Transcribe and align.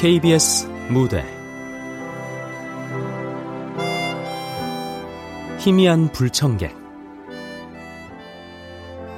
KBS 0.00 0.66
무대. 0.88 1.22
희미한 5.58 6.10
불청객. 6.10 6.74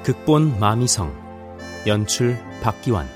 극본 0.03 0.59
마미성. 0.59 1.15
연출 1.87 2.37
박기환 2.62 3.07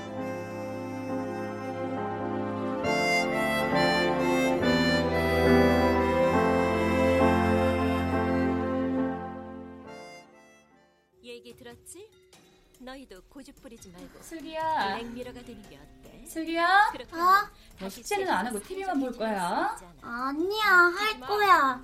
숙제는 17.97 18.29
안 18.29 18.47
하고 18.47 18.61
TV만 18.61 18.99
볼 18.99 19.11
거야? 19.13 19.77
아니야, 20.01 20.65
할 20.65 21.19
거야. 21.19 21.81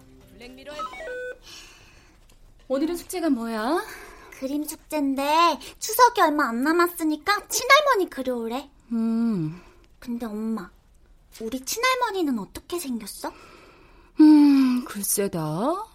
오늘은 2.67 2.95
숙제가 2.97 3.29
뭐야? 3.29 3.83
그림 4.39 4.63
숙제인데 4.63 5.59
추석이 5.79 6.21
얼마 6.21 6.49
안 6.49 6.63
남았으니까 6.63 7.47
친할머니 7.47 8.09
그려오래. 8.09 8.69
음, 8.91 9.61
근데 9.99 10.25
엄마, 10.25 10.69
우리 11.41 11.59
친할머니는 11.63 12.37
어떻게 12.39 12.79
생겼어? 12.79 13.31
음, 14.19 14.85
글쎄다. 14.85 15.85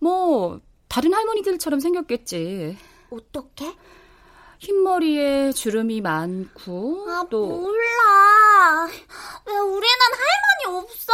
뭐 0.00 0.60
다른 0.88 1.14
할머니들처럼 1.14 1.80
생겼겠지. 1.80 2.76
어떻게? 3.10 3.74
흰머리에 4.66 5.50
주름이 5.52 6.00
많고 6.02 7.04
아, 7.10 7.26
또 7.28 7.46
몰라. 7.48 8.86
왜 9.46 9.56
우리는 9.58 9.98
할머니 10.12 10.78
없어? 10.78 11.12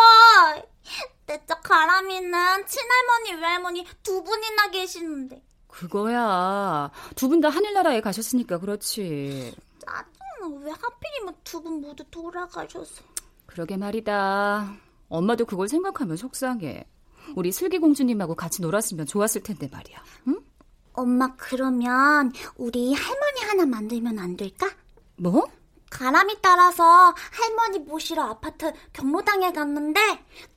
내적 1.27 1.63
가람이는 1.63 2.31
친할머니, 2.67 3.41
외할머니 3.41 3.87
두 4.03 4.23
분이나 4.23 4.69
계시는데. 4.71 5.43
그거야. 5.67 6.91
두 7.17 7.29
분 7.29 7.41
다 7.41 7.49
하늘나라에 7.49 8.03
가셨으니까 8.03 8.59
그렇지. 8.59 9.55
짜증나. 9.79 10.65
왜 10.65 10.71
하필이면 10.71 11.35
두 11.45 11.63
분 11.63 11.81
모두 11.81 12.05
돌아가셔서. 12.11 13.03
그러게 13.47 13.79
말이다. 13.79 14.75
엄마도 15.09 15.47
그걸 15.47 15.69
생각하면 15.69 16.19
속상해. 16.19 16.87
우리 17.35 17.51
슬기 17.53 17.79
공주님하고 17.79 18.35
같이 18.35 18.61
놀았으면 18.61 19.07
좋았을 19.07 19.43
텐데 19.43 19.69
말이야. 19.73 20.03
응? 20.29 20.39
엄마, 20.95 21.33
그러면 21.37 22.33
우리 22.57 22.93
할머니 22.93 23.28
하나 23.49 23.65
만들면 23.67 24.19
안 24.19 24.37
될까? 24.37 24.71
뭐? 25.17 25.47
가람이 25.91 26.37
따라서 26.43 27.15
할머니 27.33 27.79
모시러 27.79 28.23
아파트 28.25 28.73
경로당에 28.93 29.53
갔는데 29.53 30.01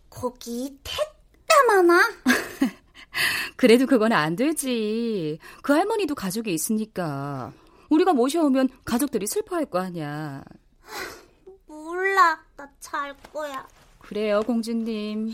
거기 0.09 0.77
택다 0.83 1.63
많아. 1.67 2.09
그래도 3.55 3.85
그건 3.85 4.11
안 4.11 4.35
되지. 4.35 5.39
그 5.63 5.73
할머니도 5.73 6.15
가족이 6.15 6.53
있으니까. 6.53 7.53
우리가 7.89 8.13
모셔오면 8.13 8.69
가족들이 8.85 9.25
슬퍼할 9.27 9.65
거 9.65 9.79
아니야. 9.79 10.43
몰라, 11.67 12.43
나 12.57 12.67
잘 12.79 13.15
거야. 13.33 13.65
그래요, 13.99 14.41
공주님. 14.41 15.33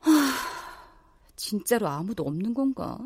하, 0.00 0.10
진짜로 1.46 1.86
아무도 1.86 2.24
없는 2.24 2.54
건가? 2.54 2.98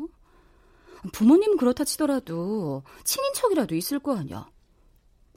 부모님은 1.11 1.57
그렇다 1.57 1.83
치더라도 1.83 2.81
친인척이라도 3.03 3.75
있을 3.75 3.99
거 3.99 4.17
아니야. 4.17 4.49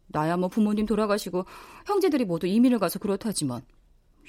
나야 0.07 0.39
뭐 0.39 0.49
부모님 0.49 0.87
돌아가시고 0.87 1.45
형제들이 1.85 2.25
모두 2.25 2.47
이민을 2.47 2.79
가서 2.79 2.99
그렇다지만 2.99 3.61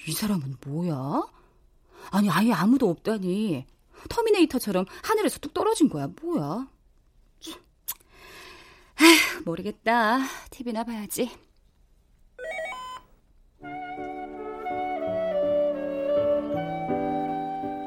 이 0.05 0.11
사람은 0.11 0.57
뭐야? 0.65 1.25
아니 2.11 2.29
아예 2.29 2.51
아무도 2.51 2.89
없다니 2.89 3.65
터미네이터처럼 4.09 4.85
하늘에서 5.03 5.39
뚝 5.39 5.53
떨어진 5.53 5.87
거야 5.87 6.09
뭐야? 6.21 6.67
에휴, 9.01 9.43
모르겠다. 9.45 10.19
TV나 10.51 10.83
봐야지. 10.83 11.31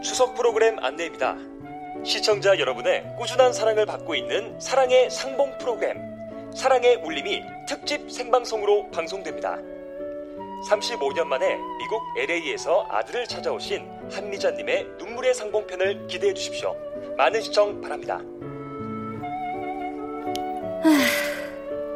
추석 0.02 0.34
프로그램 0.34 0.78
안내입니다. 0.78 1.36
시청자 2.04 2.58
여러분의 2.58 3.04
꾸준한 3.18 3.52
사랑을 3.52 3.84
받고 3.84 4.14
있는 4.14 4.58
사랑의 4.60 5.10
상봉 5.10 5.58
프로그램 5.58 5.98
사랑의 6.54 6.96
울림이 6.96 7.42
특집 7.66 8.10
생방송으로 8.10 8.90
방송됩니다. 8.90 9.58
35년 10.68 11.24
만에 11.24 11.56
미국 11.78 12.02
LA에서 12.16 12.86
아들을 12.90 13.26
찾아오신 13.26 13.86
한미자님의 14.12 14.86
눈물의 14.98 15.34
상봉편을 15.34 16.06
기대해 16.06 16.32
주십시오. 16.34 16.76
많은 17.16 17.40
시청 17.40 17.80
바랍니다. 17.80 18.20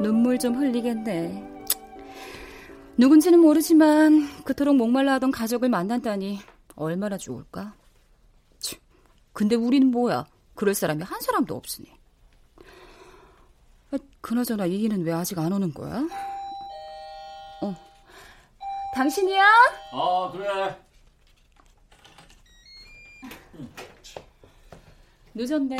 눈물 0.00 0.38
좀 0.38 0.56
흘리겠네. 0.56 1.50
누군지는 2.96 3.38
모르지만 3.38 4.28
그토록 4.44 4.76
목말라 4.76 5.14
하던 5.14 5.30
가족을 5.30 5.68
만난다니 5.68 6.40
얼마나 6.76 7.16
좋을까? 7.16 7.74
치, 9.32 9.34
근데 9.34 9.56
우리는 9.56 9.90
뭐야? 9.90 10.26
그럴 10.54 10.74
사람이 10.74 11.02
한 11.02 11.20
사람도 11.20 11.56
없으니. 11.56 11.88
아, 13.90 13.98
그나저나 14.20 14.66
이기는 14.66 15.02
왜 15.04 15.12
아직 15.12 15.38
안 15.38 15.52
오는 15.52 15.72
거야? 15.72 16.06
어. 17.62 17.74
당신이야? 18.94 19.44
아 19.92 20.30
그래 20.32 20.76
늦었네. 25.34 25.76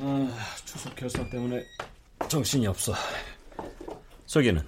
아, 0.00 0.36
추석 0.64 0.96
결산 0.96 1.30
때문에 1.30 1.64
정신이 2.28 2.66
없어 2.66 2.92
저기는 4.26 4.64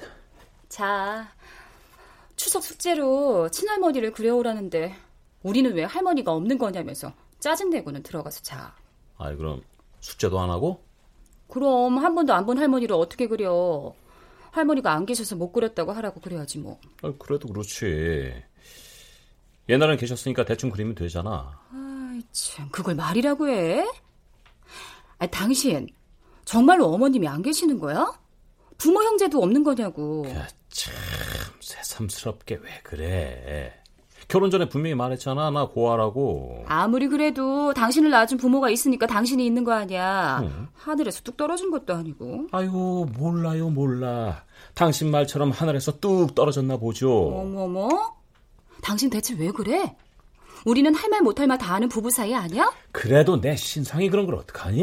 자, 0.69 1.29
추석 2.37 2.63
숙제로 2.63 3.51
친할머니를 3.51 4.13
그려오라는데 4.13 4.95
우리는 5.43 5.73
왜 5.75 5.83
할머니가 5.85 6.33
없는 6.33 6.57
거냐면서 6.59 7.13
짜증내고는 7.41 8.03
들어가서 8.03 8.43
자. 8.43 8.75
아이 9.19 9.37
그럼 9.37 9.63
숙제도 10.01 10.39
안 10.41 10.51
하고? 10.51 10.85
그럼 11.49 11.99
한 11.99 12.15
번도 12.15 12.33
안 12.35 12.45
본 12.47 12.59
할머니를 12.59 12.95
어떻게 12.97 13.27
그려? 13.27 13.95
할머니가 14.51 14.93
안 14.93 15.07
계셔서 15.07 15.37
못 15.37 15.53
그렸다고 15.53 15.93
하라고 15.93 16.21
그래야지 16.21 16.59
뭐. 16.59 16.81
아, 17.03 17.13
그래도 17.19 17.49
그렇지 17.49 18.43
옛날엔 19.69 19.99
계셨으니까 19.99 20.45
대충 20.45 20.71
그리면 20.71 20.95
되잖아 20.95 21.61
아이 21.73 22.23
참, 22.33 22.69
그걸 22.71 22.95
말이라고 22.95 23.49
해? 23.49 23.87
아, 25.19 25.27
당신 25.27 25.89
정말로 26.45 26.87
어머님이 26.87 27.29
안 27.29 27.43
계시는 27.43 27.79
거야? 27.79 28.19
부모 28.79 29.03
형제도 29.03 29.43
없는 29.43 29.65
거냐고. 29.65 30.25
야, 30.31 30.47
참 30.71 30.95
새삼스럽게 31.61 32.61
왜 32.63 32.81
그래 32.85 33.75
결혼 34.29 34.51
전에 34.51 34.69
분명히 34.69 34.95
말했잖아 34.95 35.51
나 35.51 35.67
고아라고 35.69 36.65
아무리 36.69 37.09
그래도 37.09 37.73
당신을 37.73 38.11
낳아준 38.11 38.37
부모가 38.37 38.69
있으니까 38.69 39.07
당신이 39.07 39.45
있는 39.45 39.65
거 39.65 39.73
아니야. 39.73 40.41
응. 40.43 40.69
하늘에서 40.75 41.23
뚝 41.23 41.37
떨어진 41.39 41.71
것도 41.71 41.95
아니고. 41.95 42.49
아유 42.53 43.07
몰라요 43.19 43.71
몰라 43.71 44.45
당신 44.75 45.11
말처럼 45.11 45.51
하늘에서 45.51 45.99
뚝 45.99 46.35
떨어졌나 46.35 46.77
보죠 46.77 47.11
어머머? 47.39 47.89
당신 48.83 49.09
대체 49.09 49.35
왜 49.39 49.51
그래? 49.51 49.97
우리는 50.67 50.95
할 50.95 51.09
말 51.11 51.23
못할 51.23 51.47
말 51.47 51.57
다 51.57 51.75
아는 51.75 51.89
부부 51.89 52.11
사이 52.11 52.35
아니야? 52.35 52.71
그래도 52.93 53.41
내 53.41 53.57
신상이 53.57 54.11
그런 54.11 54.27
걸 54.27 54.35
어떡하니? 54.35 54.83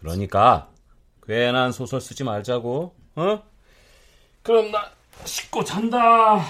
그러니까 0.00 0.68
괜한 1.26 1.72
소설 1.72 2.00
쓰지 2.00 2.22
말자고. 2.22 2.94
어? 3.16 3.42
그럼 4.44 4.70
나 4.70 4.84
씻고 5.24 5.64
잔다. 5.64 6.44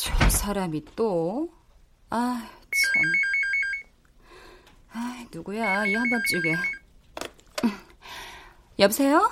저 0.00 0.30
사람이 0.30 0.84
또. 0.94 1.52
아, 2.08 2.48
참. 2.48 3.02
아, 4.92 5.26
누구야, 5.34 5.86
이 5.86 5.94
한밤중에. 5.94 6.54
여보세요? 8.78 9.28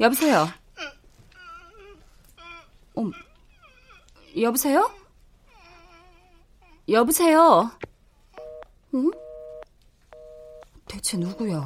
여보세요? 0.00 0.48
어, 2.96 3.10
여보세요? 4.40 4.90
여보세요? 6.88 7.70
응? 8.94 9.10
대체 10.88 11.16
누구야? 11.18 11.64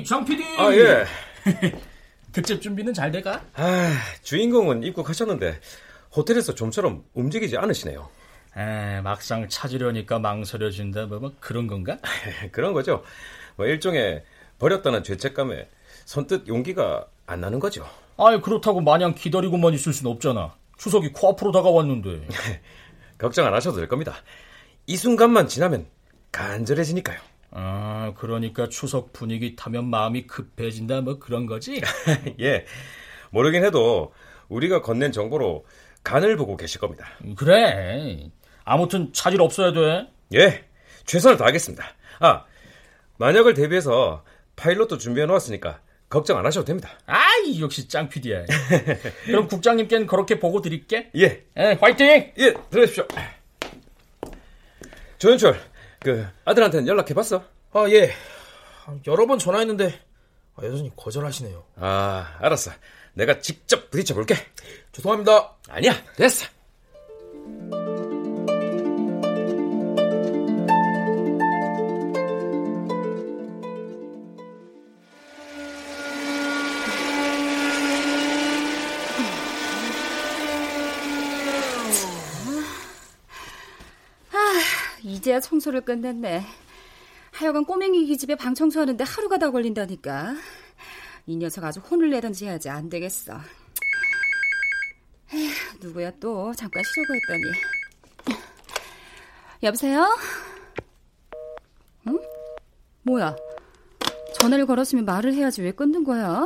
어이, 0.00 0.04
장 0.04 0.24
PD. 0.24 0.42
아, 0.56 0.72
예. 0.72 1.04
특집 2.32 2.62
준비는 2.62 2.94
잘 2.94 3.10
돼가? 3.10 3.44
아, 3.54 3.92
주인공은 4.22 4.82
입국하셨는데 4.82 5.60
호텔에서 6.16 6.54
좀처럼 6.54 7.04
움직이지 7.12 7.58
않으시네요. 7.58 8.08
에, 8.56 9.00
막상 9.02 9.48
찾으려니까 9.48 10.18
망설여진다, 10.18 11.06
뭐, 11.06 11.18
뭐 11.18 11.32
그런 11.38 11.66
건가? 11.66 11.98
그런 12.50 12.72
거죠. 12.72 13.04
뭐 13.56 13.66
일종의 13.66 14.24
버렸다는 14.58 15.02
죄책감에 15.04 15.68
선뜻 16.06 16.48
용기가 16.48 17.06
안 17.26 17.40
나는 17.40 17.60
거죠. 17.60 17.86
아이, 18.16 18.40
그렇다고 18.40 18.80
마냥 18.80 19.14
기다리고만 19.14 19.74
있을 19.74 19.92
순 19.92 20.06
없잖아. 20.06 20.54
추석이 20.78 21.12
코앞으로 21.12 21.52
다가왔는데. 21.52 22.26
걱정 23.18 23.46
안 23.46 23.52
하셔도 23.52 23.76
될 23.76 23.88
겁니다. 23.88 24.14
이 24.86 24.96
순간만 24.96 25.46
지나면 25.46 25.86
간절해지니까요. 26.32 27.29
아, 27.52 28.12
그러니까 28.16 28.68
추석 28.68 29.12
분위기 29.12 29.56
타면 29.56 29.86
마음이 29.86 30.26
급해진다, 30.26 31.00
뭐 31.00 31.18
그런 31.18 31.46
거지? 31.46 31.80
예. 32.40 32.64
모르긴 33.30 33.64
해도 33.64 34.12
우리가 34.48 34.82
건넨 34.82 35.12
정보로 35.12 35.64
간을 36.04 36.36
보고 36.36 36.56
계실 36.56 36.80
겁니다. 36.80 37.06
그래. 37.36 38.30
아무튼 38.64 39.12
차질 39.12 39.40
없어야 39.40 39.72
돼. 39.72 40.08
예. 40.34 40.64
최선을 41.06 41.36
다하겠습니다. 41.36 41.84
아, 42.20 42.44
만약을 43.18 43.54
대비해서 43.54 44.24
파일럿도 44.56 44.98
준비해 44.98 45.26
놓았으니까 45.26 45.80
걱정 46.08 46.38
안 46.38 46.46
하셔도 46.46 46.64
됩니다. 46.66 46.90
아이, 47.06 47.60
역시 47.60 47.88
짱 47.88 48.08
PD야. 48.08 48.44
그럼 49.26 49.46
국장님께는 49.48 50.06
그렇게 50.06 50.38
보고 50.38 50.60
드릴게. 50.60 51.10
예. 51.16 51.44
예, 51.56 51.78
화이팅! 51.80 52.32
예, 52.38 52.54
들어주십시오. 52.70 53.06
조현철, 55.18 55.60
그 56.00 56.26
아들한테는 56.44 56.86
연락해봤어? 56.86 57.44
아, 57.72 57.86
예. 57.90 58.12
여러 59.06 59.26
번 59.26 59.38
전화했는데 59.38 60.00
아, 60.56 60.64
여전히 60.64 60.90
거절하시네요. 60.96 61.64
아, 61.76 62.36
알았어. 62.40 62.72
내가 63.14 63.40
직접 63.40 63.90
부딪혀 63.90 64.14
볼게. 64.14 64.34
죄송합니다. 64.92 65.56
아니야, 65.68 65.92
됐어. 66.16 66.46
이제야 85.30 85.38
청소를 85.38 85.82
끝냈네. 85.82 86.44
하여간 87.30 87.64
꼬맹이 87.64 88.04
기집애 88.06 88.34
방 88.34 88.52
청소하는데 88.52 89.04
하루가 89.04 89.38
다 89.38 89.52
걸린다니까. 89.52 90.34
이 91.26 91.36
녀석 91.36 91.62
아주 91.62 91.78
혼을 91.78 92.10
내던지 92.10 92.46
해야지 92.46 92.68
안 92.68 92.88
되겠어. 92.88 93.38
에휴, 95.32 95.52
누구야 95.80 96.10
또 96.18 96.52
잠깐 96.56 96.82
쉬려고 96.82 97.14
했더니. 97.14 98.40
여보세요? 99.62 100.18
응? 102.08 102.18
뭐야? 103.02 103.36
전화를 104.40 104.66
걸었으면 104.66 105.04
말을 105.04 105.32
해야지 105.32 105.62
왜 105.62 105.70
끊는 105.70 106.02
거야? 106.02 106.44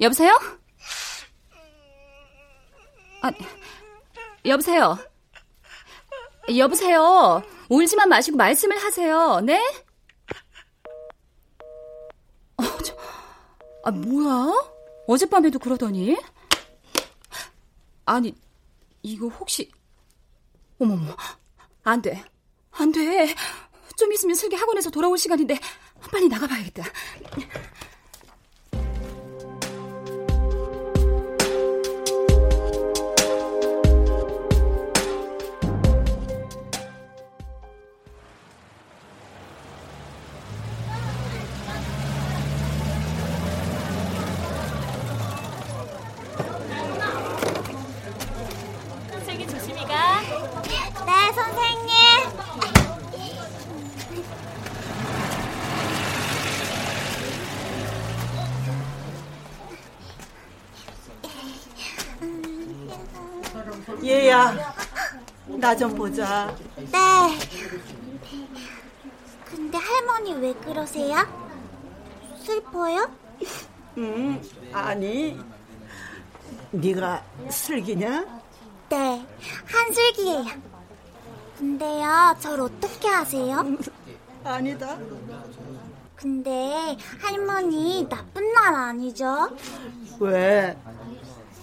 여보세요? 0.00 0.36
아, 3.22 3.30
여보세요? 4.44 4.98
여보세요. 6.56 7.42
울지만 7.68 8.08
마시고 8.08 8.36
말씀을 8.36 8.78
하세요. 8.78 9.40
네? 9.40 9.60
어, 12.56 12.62
저, 12.84 12.96
아, 13.84 13.90
뭐야? 13.90 14.52
어젯밤에도 15.06 15.58
그러더니? 15.58 16.16
아니, 18.06 18.34
이거 19.02 19.28
혹시, 19.28 19.70
어머머, 20.78 21.14
안 21.84 22.00
돼. 22.00 22.24
안 22.70 22.90
돼. 22.92 23.34
좀 23.96 24.12
있으면 24.12 24.34
슬기 24.34 24.56
학원에서 24.56 24.90
돌아올 24.90 25.18
시간인데, 25.18 25.58
빨리 26.10 26.28
나가봐야겠다. 26.28 26.84
나 65.68 65.76
좀 65.76 65.94
보자. 65.94 66.56
네. 66.76 67.38
근데 69.44 69.76
할머니 69.76 70.32
왜 70.32 70.54
그러세요? 70.54 71.14
슬퍼요? 72.42 73.10
음, 73.98 74.40
아니, 74.72 75.38
네가 76.70 77.22
슬기냐? 77.50 78.24
네, 78.88 79.26
한슬기예요. 79.66 80.46
근데요, 81.58 82.34
절 82.40 82.60
어떻게 82.62 83.06
아세요? 83.10 83.62
아니다. 84.44 84.96
근데 86.16 86.96
할머니 87.20 88.08
나쁜 88.08 88.54
날 88.54 88.74
아니죠? 88.74 89.50
왜? 90.18 90.78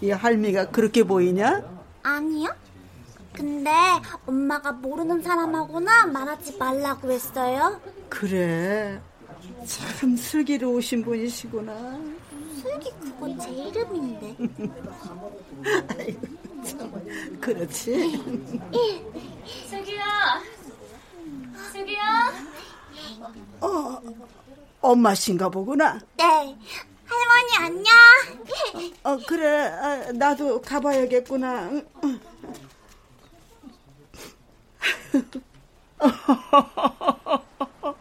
이 0.02 0.12
할미가 0.12 0.70
그렇게 0.70 1.04
보이냐? 1.04 1.64
아니요. 2.04 2.54
근데 3.36 3.70
엄마가 4.26 4.72
모르는 4.72 5.22
사람하고나 5.22 6.06
말하지 6.08 6.58
말라고 6.58 7.12
했어요. 7.12 7.80
그래. 8.10 9.00
참 9.66 10.16
슬기로우신 10.16 11.04
분이시구나. 11.04 12.00
슬기 12.62 12.92
그거 12.92 13.38
제 13.38 13.50
이름인데. 13.52 14.36
아이고, 15.90 16.28
참, 16.64 17.40
그렇지. 17.42 18.24
슬기야. 19.70 20.42
슬기야. 21.72 22.02
어, 23.62 24.02
엄마신가 24.82 25.50
보구나. 25.50 26.00
네, 26.18 26.24
할머니 26.24 27.58
안녕. 27.60 27.94
어, 29.04 29.18
그래. 29.28 29.68
아, 29.68 30.12
나도 30.14 30.62
가봐야겠구나. 30.62 31.70
응, 35.14 35.30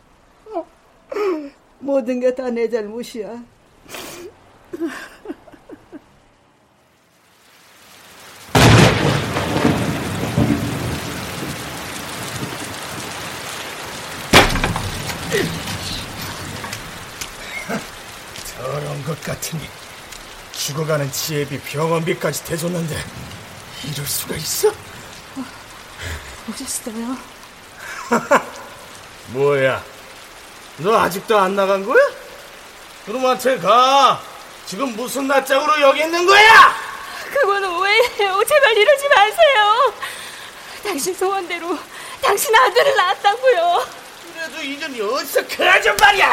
응. 1.17 1.53
모든 1.81 2.21
게 2.21 2.35
다 2.35 2.51
내 2.51 2.69
잘못이야. 2.69 3.43
저런 18.57 19.03
것 19.05 19.21
같으니 19.23 19.63
죽어가는 20.53 21.11
지혜비 21.11 21.61
병원비까지 21.61 22.45
대줬는데 22.45 22.97
이럴 23.85 24.07
수가 24.07 24.37
있어? 24.37 24.73
오셨어요? 26.55 27.17
뭐야? 29.29 29.83
너 30.79 30.99
아직도 31.01 31.39
안 31.39 31.57
나간 31.57 31.85
거야? 31.85 32.03
그놈한테 33.07 33.59
가. 33.59 34.21
지금 34.67 34.95
무슨 34.97 35.27
낯짝으로 35.27 35.81
여기 35.83 36.01
있는 36.01 36.25
거야? 36.27 36.75
그건 37.33 37.65
오해예요. 37.65 38.43
제발 38.45 38.77
이러지 38.77 39.09
마세요. 39.09 39.93
당신 40.83 41.15
소원대로 41.15 41.79
당신 42.23 42.55
아들을 42.55 42.97
낳았다고요. 42.97 43.87
그래도 44.35 44.63
이년이 44.63 45.01
어디서 45.01 45.41
그 45.49 45.69
아줌마야? 45.69 46.31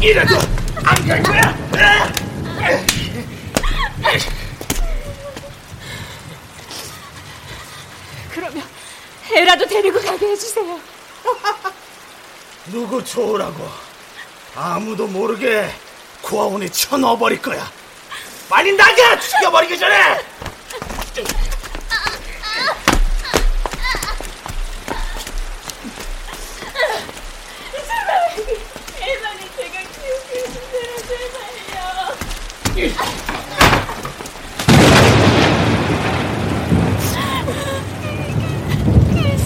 이래도 0.00 0.36
안 0.84 1.06
갈 1.06 1.22
거야? 1.22 1.54
그러면 8.32 8.62
애라도 9.32 9.66
데리고 9.66 10.00
가게 10.00 10.26
해주세요. 10.28 10.80
누구 12.66 13.04
좋으라고 13.04 13.68
아무도 14.54 15.06
모르게 15.06 15.70
고아원에 16.22 16.68
쳐넣어버릴 16.68 17.40
거야. 17.40 17.70
빨리 18.48 18.72
나가! 18.72 19.18
죽여버리기 19.18 19.78
전에! 19.78 20.18
일반인 29.00 29.48
제가 29.56 29.80
키우고 29.80 30.28
있는 30.34 30.54
대로 30.72 30.92
제발요. 32.74 33.19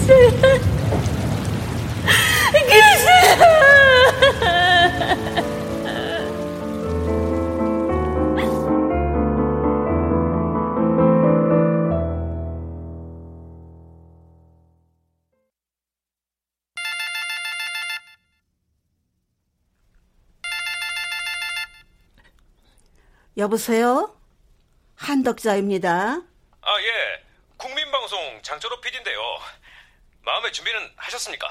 여보세요? 23.36 24.14
한덕자입니다. 24.96 26.22
아, 26.62 26.80
예. 26.80 27.22
국민방송 27.56 28.40
장철호 28.42 28.80
PD인데요. 28.80 29.20
마음의 30.24 30.52
준비는 30.52 30.92
하셨습니까? 30.96 31.48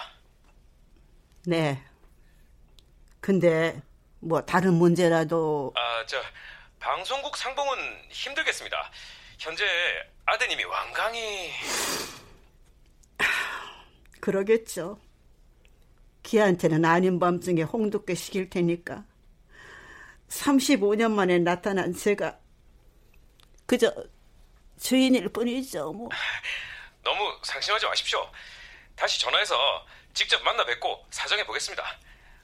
네. 1.46 1.84
근데 3.20 3.82
뭐 4.20 4.42
다른 4.42 4.74
문제라도 4.74 5.74
아, 5.76 6.06
저 6.06 6.22
방송국 6.80 7.38
상봉은 7.38 7.78
힘들겠습니다. 8.10 8.92
현재 9.40 9.66
아드님이 10.26 10.64
완강히 10.66 11.52
그러겠죠. 14.20 15.00
기한테는 16.24 16.86
아닌 16.86 17.20
밤중에 17.20 17.64
홍두깨 17.64 18.16
시킬 18.16 18.50
테니까. 18.50 19.06
35년 20.30 21.12
만에 21.12 21.38
나타난 21.40 21.94
제가 21.94 22.40
그저 23.66 23.94
주인일 24.80 25.30
뿐이죠. 25.30 25.94
뭐. 25.94 26.10
너무 27.04 27.38
상심하지 27.44 27.86
마십시오. 27.86 28.30
다시 28.96 29.20
전화해서 29.20 29.56
직접 30.14 30.42
만나 30.44 30.66
뵙고 30.66 31.06
사정해 31.10 31.46
보겠습니다. 31.46 31.84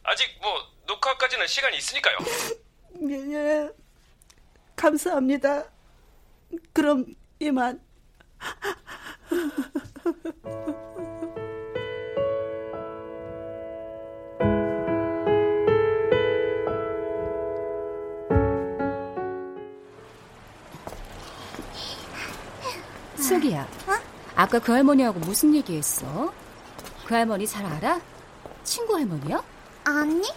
아직 0.04 0.38
뭐 0.42 0.72
녹화까지는 0.86 1.48
시간이 1.48 1.78
있으니까요. 1.78 2.18
예, 3.10 3.34
예. 3.34 3.70
감사합니다. 4.76 5.66
그럼 6.74 7.06
이만. 7.40 7.80
슬기야. 23.18 23.68
아까 24.40 24.58
그 24.58 24.72
할머니하고 24.72 25.20
무슨 25.20 25.54
얘기했어? 25.54 26.32
그 27.06 27.14
할머니 27.14 27.46
잘 27.46 27.66
알아? 27.66 28.00
친구 28.64 28.96
할머니야? 28.96 29.44
아니? 29.84 30.32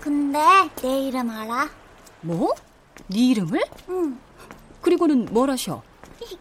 근데 0.00 0.38
내 0.80 1.00
이름 1.08 1.28
알아? 1.28 1.68
뭐? 2.22 2.54
네 3.08 3.18
이름을? 3.18 3.60
응. 3.90 4.18
그리고는 4.80 5.26
뭘 5.30 5.50
하셔? 5.50 5.82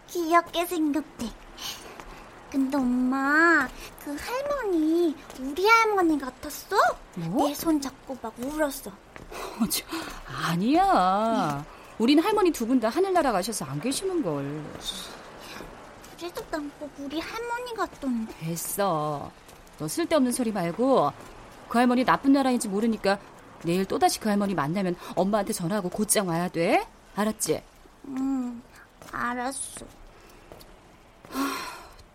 귀엽게 0.08 0.66
생겼대. 0.66 1.30
근데 2.50 2.78
엄마, 2.78 3.68
그 4.06 4.16
할머니 4.16 5.14
우리 5.42 5.68
할머니 5.68 6.18
같았어? 6.18 6.78
뭐? 7.16 7.50
내 7.50 7.54
손 7.54 7.82
잡고 7.82 8.18
막 8.22 8.34
울었어. 8.40 8.90
어, 9.60 9.66
저, 9.70 9.84
아니야. 10.26 11.66
우린 11.98 12.20
할머니 12.20 12.50
두 12.52 12.66
분 12.66 12.80
다 12.80 12.88
하늘나라 12.88 13.34
가셔서 13.34 13.66
안 13.66 13.82
계시는 13.82 14.24
걸. 14.24 14.64
난꼭 16.52 16.92
우리 17.00 17.20
할머니 17.20 17.74
같던데. 17.76 18.34
됐어. 18.40 19.32
너 19.80 19.88
쓸데없는 19.88 20.32
소리 20.32 20.52
말고 20.52 21.12
그 21.68 21.78
할머니 21.78 22.04
나쁜 22.06 22.34
나라인지 22.34 22.68
모르니까 22.68 23.20
내일 23.64 23.86
또다시 23.86 24.20
그 24.20 24.30
할머니 24.30 24.54
만나면 24.54 24.96
엄마한테 25.16 25.54
전화하고 25.54 25.90
곧장 25.90 26.28
와야 26.28 26.48
돼. 26.48 26.86
알았지? 27.16 27.62
응, 28.08 28.62
알았어. 29.12 29.86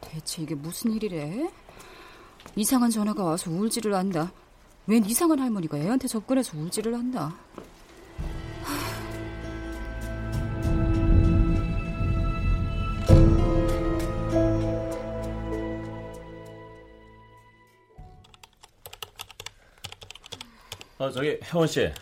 대체 0.01 0.43
이게 0.43 0.55
무슨 0.55 0.93
일이래? 0.93 1.51
이상한 2.57 2.91
전화가 2.91 3.23
와서 3.25 3.51
울지를 3.51 3.95
않다. 3.95 4.33
웬 4.87 5.05
이상한 5.05 5.39
할머니가 5.39 5.77
애한테 5.79 6.09
접근해서 6.09 6.57
울지를 6.57 6.95
않다. 6.95 7.35
아, 20.99 21.11
저기 21.11 21.39
혜원 21.45 21.67
씨. 21.69 21.93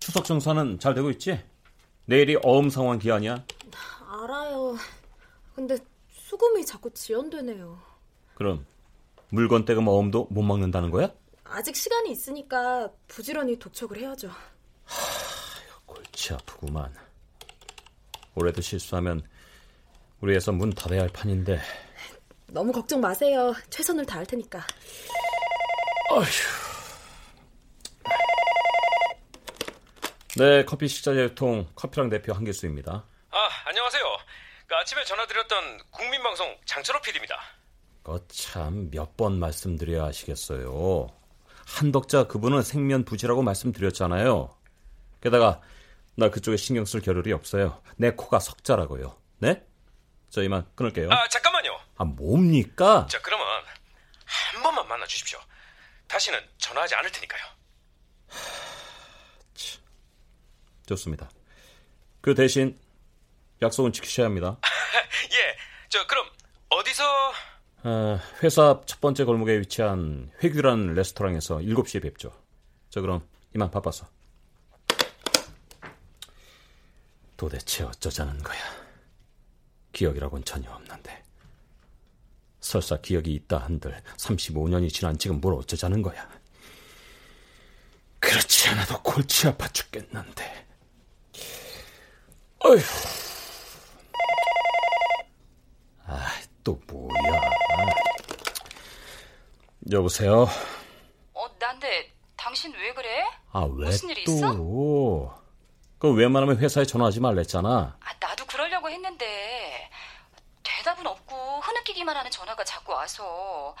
추석 0.00 0.24
정산은 0.24 0.78
잘 0.78 0.94
되고 0.94 1.10
있지? 1.10 1.40
내일이 2.06 2.36
어음 2.42 2.70
상황 2.70 2.98
기한이야. 2.98 3.44
알아요. 4.08 4.76
근데 5.54 5.76
수금이 6.10 6.64
자꾸 6.64 6.90
지연되네요. 6.92 7.78
그럼 8.34 8.66
물건 9.28 9.64
떼금 9.64 9.86
어음도 9.86 10.26
못 10.30 10.42
막는다는 10.42 10.90
거야? 10.90 11.10
아직 11.44 11.76
시간이 11.76 12.10
있으니까 12.10 12.90
부지런히 13.06 13.58
도척을 13.58 13.98
해야죠. 13.98 14.30
골치 15.86 16.32
아프구만. 16.34 16.92
올해도 18.34 18.60
실수하면 18.62 19.22
우리 20.20 20.34
회사 20.34 20.50
문 20.52 20.70
닫아야 20.70 21.02
할 21.02 21.08
판인데. 21.08 21.60
너무 22.48 22.72
걱정 22.72 23.00
마세요. 23.00 23.54
최선을 23.70 24.06
다할 24.06 24.24
테니까. 24.26 24.66
어휴. 26.10 26.57
네, 30.38 30.64
커피 30.64 30.86
식자재통 30.88 31.68
커피랑 31.74 32.10
대표 32.10 32.32
한길수입니다. 32.32 33.04
아, 33.30 33.48
안녕하세요. 33.66 34.02
그 34.68 34.74
아침에 34.76 35.02
전화드렸던 35.04 35.78
국민방송 35.90 36.56
장철호 36.64 37.00
PD입니다. 37.00 37.40
거참 38.04 38.88
몇 38.90 39.16
번 39.16 39.38
말씀드려야 39.40 40.04
하시겠어요. 40.04 41.08
한덕자 41.66 42.24
그분은 42.28 42.62
생면 42.62 43.04
부지라고 43.04 43.42
말씀드렸잖아요. 43.42 44.56
게다가 45.20 45.60
나 46.16 46.30
그쪽에 46.30 46.56
신경 46.56 46.84
쓸 46.84 47.00
겨를이 47.00 47.32
없어요. 47.32 47.82
내 47.96 48.12
코가 48.12 48.38
석자라고요. 48.38 49.18
네? 49.38 49.62
저 50.30 50.42
이만 50.42 50.66
끊을게요. 50.76 51.08
아, 51.10 51.26
잠깐만요. 51.28 51.78
아, 51.96 52.04
뭡니까? 52.04 53.06
자, 53.10 53.20
그러면 53.22 53.44
한 54.24 54.62
번만 54.62 54.86
만나 54.86 55.04
주십시오. 55.06 55.38
다시는 56.06 56.38
전화하지 56.58 56.94
않을 56.94 57.10
테니까요. 57.10 57.42
좋습니다. 60.88 61.30
그 62.20 62.34
대신 62.34 62.78
약속은 63.62 63.92
지키셔야 63.92 64.26
합니다. 64.26 64.58
예, 65.32 65.56
저 65.88 66.06
그럼 66.06 66.26
어디서 66.70 67.02
아, 67.84 68.20
회사 68.42 68.70
앞 68.70 68.86
첫 68.86 69.00
번째 69.00 69.24
골목에 69.24 69.58
위치한 69.60 70.30
회규라는 70.42 70.94
레스토랑에서 70.94 71.58
7시에 71.58 72.02
뵙죠. 72.02 72.32
저 72.90 73.00
그럼 73.00 73.26
이만 73.54 73.70
바빠서. 73.70 74.06
도대체 77.36 77.84
어쩌자는 77.84 78.42
거야. 78.42 78.58
기억이라고는 79.92 80.44
전혀 80.44 80.70
없는데. 80.72 81.22
설사 82.60 82.96
기억이 83.00 83.32
있다 83.34 83.58
한들 83.58 84.02
35년이 84.16 84.92
지난 84.92 85.16
지금 85.16 85.40
뭘 85.40 85.54
어쩌자는 85.54 86.02
거야. 86.02 86.28
그렇지 88.18 88.68
않아도 88.70 89.00
골치 89.02 89.46
아파 89.46 89.68
죽겠는데. 89.68 90.67
어휴. 92.68 92.82
아, 96.06 96.26
또 96.62 96.78
뭐야. 96.86 97.40
여보세요? 99.90 100.46
어, 101.32 101.46
난데 101.58 102.12
당신 102.36 102.74
왜 102.74 102.92
그래? 102.92 103.24
아, 103.52 103.60
왜 103.60 103.86
무슨 103.86 104.10
일 104.10 104.24
또? 104.24 104.32
있어? 104.32 105.42
그 105.98 106.12
웬만하면 106.12 106.58
회사에 106.58 106.84
전화하지 106.84 107.20
말랬잖아. 107.20 107.96
아, 107.98 108.14
나도 108.20 108.44
그러려고 108.46 108.90
했는데 108.90 109.90
대답은 110.62 111.06
없고 111.06 111.60
흐느끼기만 111.60 112.14
하는 112.16 112.30
전화가 112.30 112.64
자꾸 112.64 112.92
와서 112.92 113.74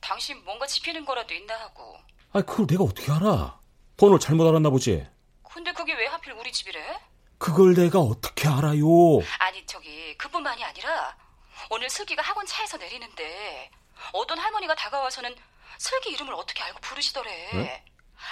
당신 0.00 0.42
뭔가 0.44 0.66
지피는 0.66 1.04
거라도 1.04 1.34
있나 1.34 1.54
하고. 1.60 1.96
아, 2.32 2.40
그걸 2.40 2.66
내가 2.66 2.84
어떻게 2.84 3.12
알아? 3.12 3.60
번호를 3.98 4.18
잘못 4.18 4.48
알았나 4.48 4.70
보지. 4.70 5.06
근데 5.52 5.70
그게 5.72 5.92
왜 5.94 6.06
하필 6.06 6.32
우리 6.32 6.50
집이래? 6.50 6.80
그걸 7.42 7.74
내가 7.74 7.98
어떻게 7.98 8.46
알아요? 8.46 8.84
아니 9.40 9.66
저기 9.66 10.16
그뿐만이 10.16 10.62
아니라 10.62 11.16
오늘 11.70 11.90
슬기가 11.90 12.22
학원 12.22 12.46
차에서 12.46 12.76
내리는데 12.76 13.68
어떤 14.12 14.38
할머니가 14.38 14.76
다가와서는 14.76 15.34
슬기 15.76 16.10
이름을 16.10 16.32
어떻게 16.34 16.62
알고 16.62 16.78
부르시더래. 16.80 17.50
응? 17.54 17.58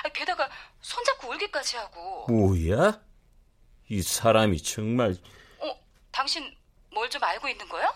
아니, 0.05 0.13
게다가 0.13 0.49
손잡고 0.81 1.29
울기까지 1.29 1.77
하고. 1.79 2.27
뭐야? 2.29 3.01
이 3.89 4.01
사람이 4.01 4.63
정말 4.63 5.17
어, 5.59 5.75
당신 6.13 6.57
뭘 6.93 7.09
좀 7.11 7.25
알고 7.25 7.49
있는 7.49 7.69
거야? 7.69 7.93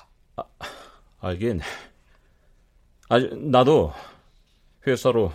알긴. 1.21 1.61
아, 3.09 3.19
나도 3.19 3.95
회사로 4.85 5.33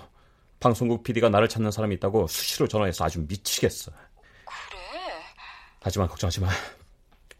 방송국 0.59 1.03
PD가 1.03 1.29
나를 1.29 1.47
찾는 1.47 1.71
사람이 1.71 1.95
있다고 1.95 2.27
수시로 2.27 2.67
전화해서 2.67 3.05
아주 3.05 3.21
미치겠어. 3.21 3.93
하지만 5.81 6.07
걱정하지 6.07 6.41
마. 6.41 6.49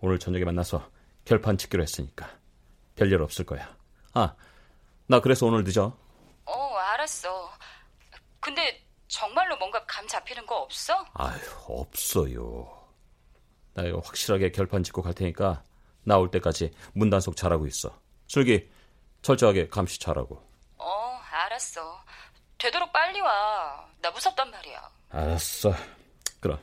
오늘 0.02 0.18
저녁에 0.20 0.46
만나서 0.46 0.90
결판 1.26 1.58
짓기로 1.58 1.84
했으니까 1.84 2.30
별일 2.96 3.22
없을 3.22 3.46
거야. 3.46 3.76
아, 4.14 4.36
나 5.08 5.20
그래서 5.20 5.46
오늘 5.46 5.64
늦어. 5.64 5.96
어, 6.46 6.76
알았어. 6.78 7.52
근데 8.40 8.86
정말로 9.08 9.58
뭔가 9.58 9.86
감 9.86 10.08
잡히는 10.08 10.46
거 10.46 10.56
없어? 10.58 11.06
아휴, 11.14 11.40
없어요. 11.68 12.70
나 13.74 13.84
이거 13.84 14.00
확실하게 14.00 14.52
결판 14.52 14.84
짓고 14.84 15.02
갈 15.02 15.14
테니까 15.14 15.64
나올 16.04 16.32
때까지 16.32 16.72
문단속 16.94 17.36
잘하고 17.36 17.68
있어. 17.68 18.00
슬기, 18.28 18.70
철저하게 19.22 19.68
감시 19.68 20.00
잘하고. 20.00 20.42
어, 20.78 21.20
알았어. 21.32 22.04
되도록 22.58 22.92
빨리 22.94 23.20
와. 23.22 23.86
나 24.02 24.10
무섭단 24.12 24.50
말이야. 24.50 24.90
알았어. 25.10 25.74
그럼. 26.40 26.60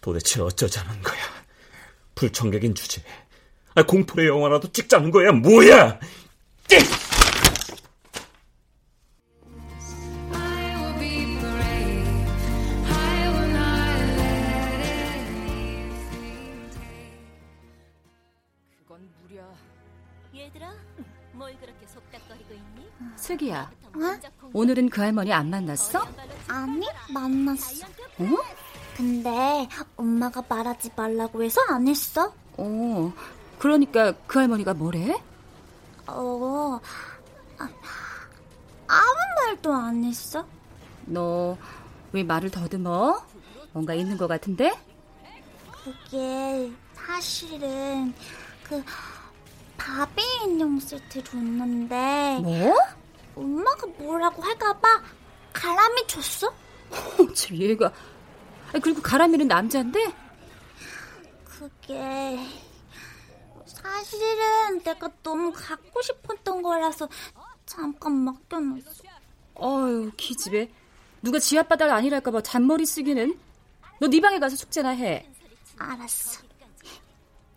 도대체 0.00 0.40
어쩌자는 0.40 1.02
거야? 1.02 1.20
불청객인 2.14 2.74
주제. 2.74 3.02
아, 3.74 3.82
공포의 3.84 4.28
영화라도 4.28 4.70
찍자는 4.70 5.10
거야, 5.10 5.32
뭐야? 5.32 5.98
그건 18.78 19.08
무려. 19.22 19.42
얘들아, 20.34 20.72
뭘 21.32 21.56
그렇게 21.58 21.86
속닥거리고 21.86 22.54
있니? 22.54 22.88
슬기야, 23.16 23.70
어? 23.94 24.48
오늘은 24.52 24.90
그 24.90 25.00
할머니 25.00 25.32
안 25.32 25.50
만났어? 25.50 26.06
아니, 26.52 26.86
만났어. 27.12 27.86
어? 28.18 28.24
근데 28.96 29.68
엄마가 29.96 30.42
말하지 30.48 30.90
말라고 30.94 31.42
해서 31.42 31.60
안 31.70 31.88
했어. 31.88 32.32
어, 32.58 33.12
그러니까 33.58 34.12
그 34.26 34.38
할머니가 34.38 34.74
뭐래? 34.74 35.18
어, 36.06 36.78
아, 37.58 37.68
아무 38.86 39.14
말도 39.46 39.72
안 39.72 40.04
했어. 40.04 40.44
너 41.06 41.56
왜 42.12 42.22
말을 42.22 42.50
더듬어? 42.50 43.24
뭔가 43.72 43.94
있는 43.94 44.18
것 44.18 44.26
같은데? 44.28 44.70
그게 45.82 46.70
사실은 46.92 48.12
그 48.62 48.84
바비 49.78 50.22
인형 50.44 50.78
세트 50.78 51.24
줬는데 51.24 52.40
뭐? 52.42 52.74
엄마가 53.34 53.86
뭐라고 53.98 54.42
할까봐 54.42 55.02
가람이 55.52 56.06
줬어? 56.06 56.52
참 57.34 57.56
얘가. 57.60 57.92
그리고 58.82 59.02
가람이는 59.02 59.46
남자인데? 59.48 60.12
그게 61.44 62.38
사실은 63.66 64.82
내가 64.82 65.08
너무 65.22 65.52
갖고 65.54 66.00
싶었던 66.02 66.62
거라서 66.62 67.08
잠깐 67.66 68.12
맡겨놨어. 68.12 68.90
어휴, 69.54 70.10
기집애. 70.16 70.70
누가 71.20 71.38
지딸 71.38 71.90
아니랄까봐 71.90 72.42
잔머리 72.42 72.86
쓰기는? 72.86 73.38
너 74.00 74.08
네 74.08 74.20
방에 74.20 74.38
가서 74.40 74.56
숙제나 74.56 74.90
해. 74.90 75.28
알았어. 75.78 76.40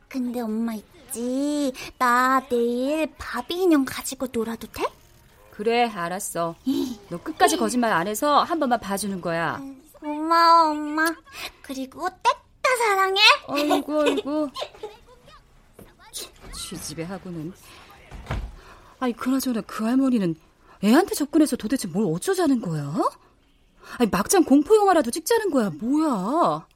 근데 0.08 0.40
엄마 0.42 0.74
있지. 0.74 1.74
나 1.98 2.40
내일 2.50 3.12
바비 3.18 3.56
인형 3.56 3.84
가지고 3.86 4.28
놀아도 4.32 4.68
돼? 4.68 4.84
그래, 5.56 5.86
알았어. 5.86 6.56
너 7.10 7.18
끝까지 7.22 7.56
거짓말 7.58 7.92
안 7.94 8.08
해서 8.08 8.44
한 8.44 8.60
번만 8.60 8.80
봐주는 8.80 9.22
거야. 9.22 9.62
고마워 9.94 10.72
엄마. 10.72 11.16
그리고 11.62 12.10
떼따 12.10 12.76
사랑해. 12.78 13.22
어이구, 13.48 14.00
어이구. 14.02 14.50
쥐집애 16.54 17.04
하고는. 17.04 17.54
아니, 19.00 19.14
그나저나 19.14 19.62
그 19.62 19.86
할머니는 19.86 20.36
애한테 20.84 21.16
접근해서 21.16 21.56
도대체 21.56 21.88
뭘 21.88 22.14
어쩌자는 22.14 22.62
거야? 22.62 22.94
아니, 23.98 24.10
막장 24.10 24.44
공포영화라도 24.44 25.10
찍자는 25.12 25.52
거야, 25.52 25.70
뭐야? 25.70 26.68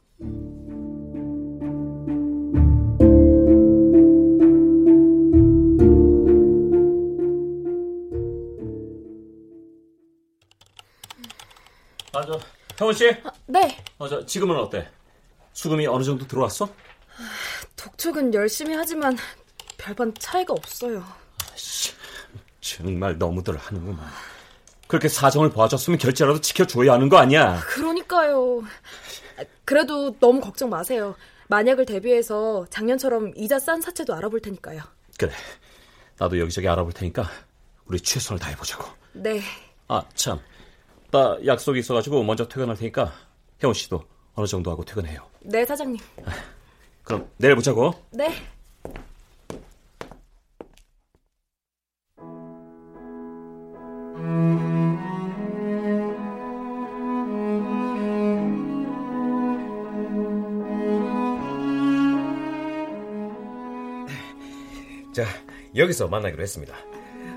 아, 12.19 12.25
저, 12.25 12.37
형원 12.77 12.93
씨? 12.93 13.15
네. 13.45 13.77
어, 13.97 14.07
저, 14.07 14.25
지금은 14.25 14.57
어때? 14.57 14.89
수금이 15.53 15.87
어느 15.87 16.03
정도 16.03 16.27
들어왔어? 16.27 16.69
독촉은 17.77 18.33
열심히 18.33 18.75
하지만 18.75 19.17
별반 19.77 20.13
차이가 20.19 20.53
없어요. 20.53 21.01
정말 22.59 23.17
너무들 23.17 23.55
하는구만. 23.55 24.05
그렇게 24.87 25.07
사정을 25.07 25.51
봐줬으면 25.51 25.97
결제라도 25.97 26.41
지켜줘야 26.41 26.93
하는 26.93 27.07
거 27.07 27.17
아니야? 27.17 27.61
그러니까요. 27.61 28.63
그래도 29.63 30.13
너무 30.19 30.41
걱정 30.41 30.69
마세요. 30.69 31.15
만약을 31.47 31.85
대비해서 31.85 32.65
작년처럼 32.69 33.31
이자 33.37 33.59
싼 33.59 33.79
사채도 33.81 34.13
알아볼 34.13 34.41
테니까요. 34.41 34.81
그래. 35.17 35.31
나도 36.17 36.37
여기저기 36.37 36.67
알아볼 36.67 36.91
테니까 36.91 37.29
우리 37.85 37.99
최선을 37.99 38.39
다해보자고. 38.39 38.85
네. 39.13 39.41
아, 39.87 40.03
참. 40.15 40.39
나 41.11 41.39
약속이 41.43 41.79
있어가지고 41.79 42.23
먼저 42.23 42.47
퇴근할 42.47 42.77
테니까 42.77 43.11
혜원 43.63 43.73
씨도 43.73 44.03
어느 44.35 44.45
정도 44.45 44.69
하고 44.71 44.85
퇴근해요. 44.85 45.25
네, 45.41 45.65
사장님. 45.65 45.97
그럼 47.03 47.27
내일 47.37 47.55
보자고. 47.55 47.93
네. 48.11 48.29
자, 65.11 65.25
여기서 65.75 66.07
만나기로 66.07 66.41
했습니다. 66.43 66.75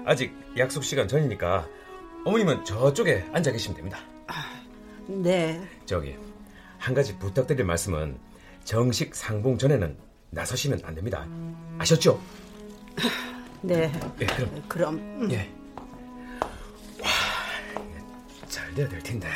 아직 0.04 0.32
약속 0.58 0.84
시간 0.84 1.08
전이니까 1.08 1.66
어머님은 2.24 2.64
저쪽에 2.64 3.24
앉아 3.32 3.50
계시면 3.50 3.76
됩니다. 3.76 3.98
네. 5.06 5.60
저기 5.84 6.16
한 6.78 6.94
가지 6.94 7.16
부탁드릴 7.18 7.64
말씀은 7.64 8.18
정식 8.64 9.14
상봉 9.14 9.58
전에는 9.58 9.96
나서시면 10.30 10.80
안 10.84 10.94
됩니다. 10.94 11.26
아셨죠? 11.78 12.20
네. 13.62 13.92
예, 14.20 14.26
그럼 14.26 14.62
그럼. 14.68 15.32
예. 15.32 15.50
와, 17.00 17.08
잘 18.48 18.72
돼야 18.74 18.88
될 18.88 19.02
텐데. 19.02 19.28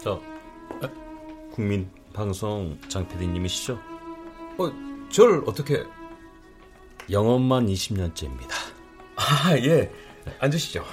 저 0.00 0.20
아, 0.80 0.88
국민 1.52 1.90
방송 2.12 2.78
장 2.88 3.06
PD님이시죠? 3.08 3.74
어, 4.58 4.97
저를 5.10 5.42
어떻게? 5.46 5.84
영업만 7.10 7.66
20년째입니다. 7.66 8.50
아, 9.16 9.56
예. 9.58 9.90
앉으시죠. 10.40 10.84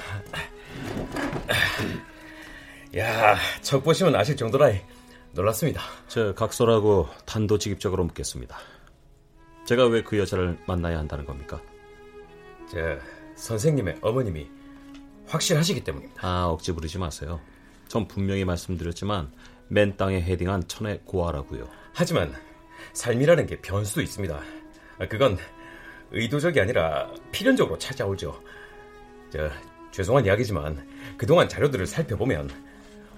야, 2.97 3.35
척 3.61 3.83
보시면 3.83 4.15
아실 4.15 4.37
정도라 4.37 4.71
놀랐습니다. 5.33 5.81
저 6.07 6.33
각설하고 6.33 7.09
단도직입적으로 7.25 8.05
묻겠습니다. 8.05 8.57
제가 9.65 9.87
왜 9.87 10.01
그 10.03 10.17
여자를 10.17 10.57
만나야 10.67 10.97
한다는 10.97 11.25
겁니까? 11.25 11.61
저 12.71 12.97
선생님의 13.35 13.97
어머님이 14.01 14.47
확실하시기 15.27 15.83
때문입니다. 15.83 16.25
아, 16.25 16.45
억지 16.45 16.71
부리지 16.71 16.99
마세요. 16.99 17.41
전 17.87 18.07
분명히 18.07 18.45
말씀드렸지만 18.45 19.31
맨 19.67 19.97
땅에 19.97 20.21
헤딩한 20.21 20.67
천의 20.67 21.01
고아라고요. 21.05 21.67
하지만 21.93 22.33
삶이라는 22.93 23.45
게 23.47 23.61
변수도 23.61 24.01
있습니다. 24.01 24.39
아, 24.99 25.07
그건 25.07 25.37
의도적이 26.11 26.61
아니라 26.61 27.11
필연적으로 27.31 27.77
찾아오죠. 27.77 28.41
저 29.31 29.49
죄송한 29.91 30.25
이야기지만 30.25 30.87
그동안 31.17 31.47
자료들을 31.49 31.85
살펴보면 31.87 32.49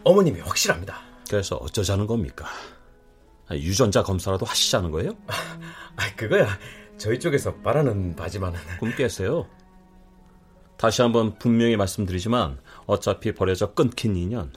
어머님이 0.03 0.39
확실합니다. 0.41 1.01
그래서 1.29 1.55
어쩌자는 1.57 2.07
겁니까? 2.07 2.47
아, 3.47 3.55
유전자 3.55 4.03
검사라도 4.03 4.45
하시자는 4.45 4.91
거예요? 4.91 5.11
아, 5.27 6.15
그거야 6.15 6.47
저희 6.97 7.19
쪽에서 7.19 7.53
바라는 7.55 8.15
바지만은 8.15 8.59
꿈 8.79 8.95
깨세요. 8.95 9.47
다시 10.77 11.01
한번 11.01 11.37
분명히 11.39 11.75
말씀드리지만 11.75 12.59
어차피 12.85 13.33
버려져 13.33 13.73
끊긴 13.73 14.15
인연 14.15 14.53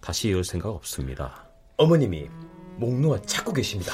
다시 0.00 0.28
이을 0.28 0.44
생각 0.44 0.68
없습니다. 0.70 1.48
어머님이 1.76 2.28
목 2.76 2.94
놓아 3.00 3.20
찾고 3.22 3.52
계십니다. 3.52 3.92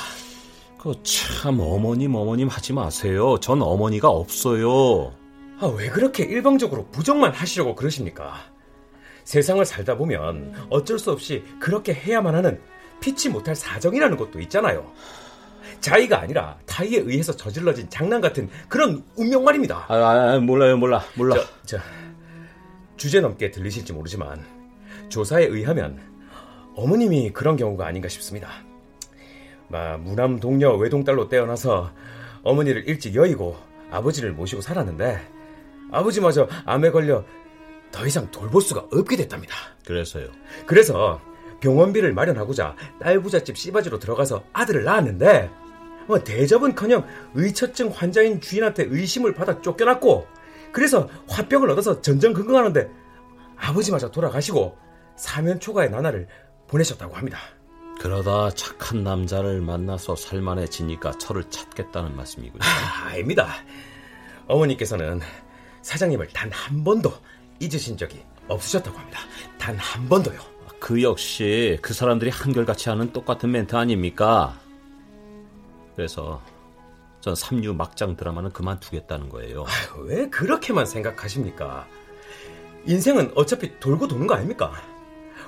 그참 0.82 1.60
어머님 1.60 2.16
어머님 2.16 2.48
하지 2.48 2.72
마세요. 2.72 3.38
전 3.40 3.62
어머니가 3.62 4.08
없어요. 4.08 5.12
아, 5.60 5.66
왜 5.78 5.88
그렇게 5.88 6.24
일방적으로 6.24 6.88
부정만 6.90 7.30
하시려고 7.32 7.76
그러십니까? 7.76 8.34
세상을 9.22 9.64
살다 9.64 9.96
보면 9.96 10.66
어쩔 10.70 10.98
수 10.98 11.12
없이 11.12 11.44
그렇게 11.60 11.94
해야만 11.94 12.34
하는 12.34 12.60
피치 13.00 13.28
못할 13.28 13.54
사정이라는 13.54 14.16
것도 14.16 14.40
있잖아요. 14.40 14.90
자의가 15.78 16.18
아니라 16.20 16.58
타의에 16.66 16.98
의해서 16.98 17.36
저질러진 17.36 17.88
장난 17.88 18.20
같은 18.20 18.50
그런 18.68 19.04
운명 19.14 19.44
말입니다. 19.44 19.86
아, 19.86 19.94
아, 19.94 20.32
아 20.32 20.38
몰라요, 20.40 20.76
몰라, 20.76 21.04
몰라. 21.14 21.36
저, 21.36 21.76
저, 21.76 21.82
주제 22.96 23.20
넘게 23.20 23.52
들리실지 23.52 23.92
모르지만 23.92 24.44
조사에 25.10 25.44
의하면 25.44 26.00
어머님이 26.74 27.30
그런 27.30 27.56
경우가 27.56 27.86
아닌가 27.86 28.08
싶습니다. 28.08 28.64
마, 29.72 29.96
무남 29.96 30.38
동녀 30.38 30.74
외동딸로 30.74 31.30
떼어나서 31.30 31.90
어머니를 32.42 32.86
일찍 32.88 33.14
여의고 33.14 33.56
아버지를 33.90 34.32
모시고 34.32 34.60
살았는데 34.60 35.18
아버지마저 35.90 36.46
암에 36.66 36.90
걸려 36.90 37.24
더 37.90 38.06
이상 38.06 38.30
돌볼 38.30 38.60
수가 38.60 38.86
없게 38.92 39.16
됐답니다. 39.16 39.54
그래서요? 39.86 40.28
그래서 40.66 41.20
병원비를 41.60 42.12
마련하고자 42.12 42.76
딸 43.00 43.20
부잣집 43.20 43.56
씨바지로 43.56 43.98
들어가서 43.98 44.44
아들을 44.52 44.84
낳았는데 44.84 45.50
뭐 46.06 46.18
대접은커녕 46.22 47.06
의처증 47.34 47.92
환자인 47.94 48.40
주인한테 48.42 48.84
의심을 48.88 49.32
받아 49.32 49.62
쫓겨났고 49.62 50.26
그래서 50.72 51.08
화병을 51.28 51.70
얻어서 51.70 52.02
전전긍긍하는데 52.02 52.90
아버지마저 53.56 54.10
돌아가시고 54.10 54.76
사면 55.16 55.60
초과의 55.60 55.90
나날을 55.90 56.26
보내셨다고 56.66 57.14
합니다. 57.14 57.38
그러다 58.02 58.50
착한 58.50 59.04
남자를 59.04 59.60
만나서 59.60 60.16
살만해지니까 60.16 61.12
철을 61.18 61.44
찾겠다는 61.50 62.16
말씀이군요. 62.16 62.60
아, 62.64 63.10
아닙니다. 63.10 63.54
어머니께서는 64.48 65.20
사장님을 65.82 66.26
단 66.28 66.50
한 66.50 66.82
번도 66.82 67.12
잊으신 67.60 67.96
적이 67.96 68.24
없으셨다고 68.48 68.98
합니다. 68.98 69.20
단 69.56 69.76
한 69.76 70.08
번도요. 70.08 70.40
그 70.80 71.00
역시 71.00 71.78
그 71.80 71.94
사람들이 71.94 72.30
한결같이 72.30 72.88
하는 72.88 73.12
똑같은 73.12 73.52
멘트 73.52 73.76
아닙니까? 73.76 74.58
그래서 75.94 76.42
전 77.20 77.36
삼류 77.36 77.74
막장 77.74 78.16
드라마는 78.16 78.50
그만두겠다는 78.52 79.28
거예요. 79.28 79.64
아유, 79.68 80.02
왜 80.06 80.28
그렇게만 80.28 80.86
생각하십니까? 80.86 81.86
인생은 82.84 83.30
어차피 83.36 83.78
돌고 83.78 84.08
도는 84.08 84.26
거 84.26 84.34
아닙니까? 84.34 84.72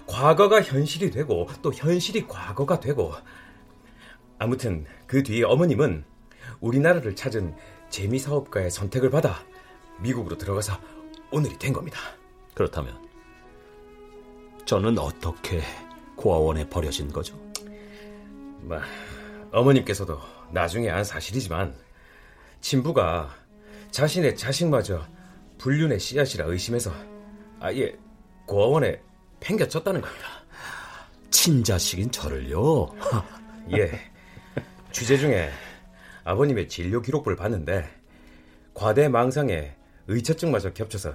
과거가 0.07 0.63
현실이 0.63 1.11
되고 1.11 1.49
또 1.63 1.73
현실이 1.73 2.27
과거가 2.27 2.81
되고 2.81 3.13
아무튼 4.39 4.87
그 5.07 5.23
뒤에 5.23 5.45
어머님은 5.45 6.05
우리나라를 6.61 7.17
찾은 7.17 7.55
재미 7.89 8.19
사업가의 8.19 8.71
선택을 8.71 9.11
받아 9.11 9.45
미국으로 10.01 10.37
들어가서 10.37 10.79
오늘이 11.31 11.59
된 11.59 11.73
겁니다. 11.73 11.99
그렇다면 12.55 13.03
저는 14.65 14.99
어떻게 14.99 15.63
고아원에 16.17 16.69
버려진 16.69 17.11
거죠? 17.13 17.37
뭐, 18.61 18.79
어머님께서도 19.53 20.19
나중에 20.51 20.91
안 20.91 21.05
사실이지만 21.05 21.75
친부가 22.61 23.35
자신의 23.91 24.37
자식마저 24.37 25.07
불륜의 25.59 26.01
씨앗이라 26.01 26.47
의심해서 26.47 26.91
아예 27.61 27.97
고아원에 28.47 29.01
팽겨쳤다는 29.45 30.01
겁니다. 30.01 30.27
친자식인 31.31 32.11
저를요? 32.11 32.89
예. 33.77 34.11
취재 34.91 35.19
중에 35.19 35.51
아버님의 36.25 36.69
진료 36.69 37.03
기록부를 37.03 37.37
봤는데 37.37 37.89
과대 38.73 39.09
망상에 39.09 39.77
의처증마저 40.07 40.73
겹쳐서 40.73 41.15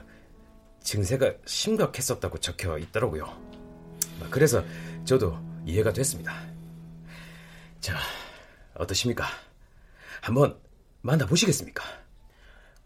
증세가 0.81 1.33
심각했었다고 1.45 2.37
적혀 2.39 2.77
있더라고요. 2.77 3.27
그래서 4.29 4.63
저도 5.05 5.37
이해가 5.65 5.91
됐습니다. 5.91 6.33
자, 7.79 7.97
어떠십니까? 8.75 9.25
한번 10.21 10.57
만나보시겠습니까? 11.01 11.83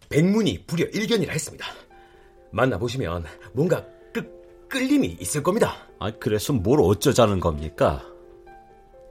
백문이 0.10 0.66
불여 0.66 0.86
일견이라 0.86 1.34
했습니다. 1.34 1.66
만나보시면 2.52 3.26
뭔가 3.54 3.86
끌, 4.74 4.88
끌림이 4.88 5.18
있을 5.20 5.44
겁니다. 5.44 5.76
아, 6.00 6.12
그래서 6.20 6.52
뭘 6.52 6.80
어쩌자는 6.82 7.40
겁니까? 7.40 8.04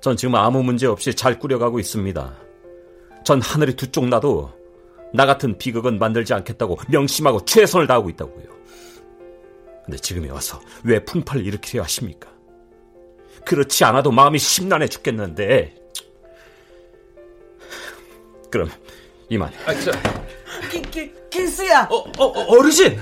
전 0.01 0.17
지금 0.17 0.35
아무 0.35 0.63
문제 0.65 0.87
없이 0.89 1.15
잘 1.15 1.39
꾸려가고 1.39 1.79
있습니다. 1.79 2.37
전 3.25 3.41
하늘이 3.41 3.77
두 3.77 3.87
쪽 3.93 4.09
나도 4.09 4.51
나 5.15 5.25
같은 5.25 5.57
비극은 5.57 6.01
만들지 6.01 6.35
않겠다고 6.35 6.79
명심하고 6.89 7.45
최선을 7.45 7.87
다하고 7.87 8.11
있다고요. 8.11 8.47
근데 9.85 9.97
지금에 9.99 10.31
와서 10.31 10.61
왜 10.83 11.05
풍파를 11.05 11.47
일으키려 11.47 11.85
하십니까? 11.85 12.29
그렇지 13.45 13.85
않아도 13.85 14.11
마음이 14.11 14.39
심란해 14.39 14.89
죽겠는데. 14.89 15.77
그럼 18.51 18.69
이만. 19.29 19.53
아, 19.67 19.75
저... 19.75 19.93
기, 20.71 20.83
기, 20.83 21.13
기수야. 21.31 21.89
어, 21.91 21.97
어, 22.19 22.25
어르신. 22.57 23.01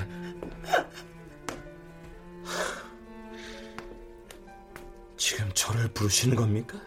지금 5.21 5.47
저를 5.53 5.87
부르시는 5.89 6.35
겁니까? 6.35 6.81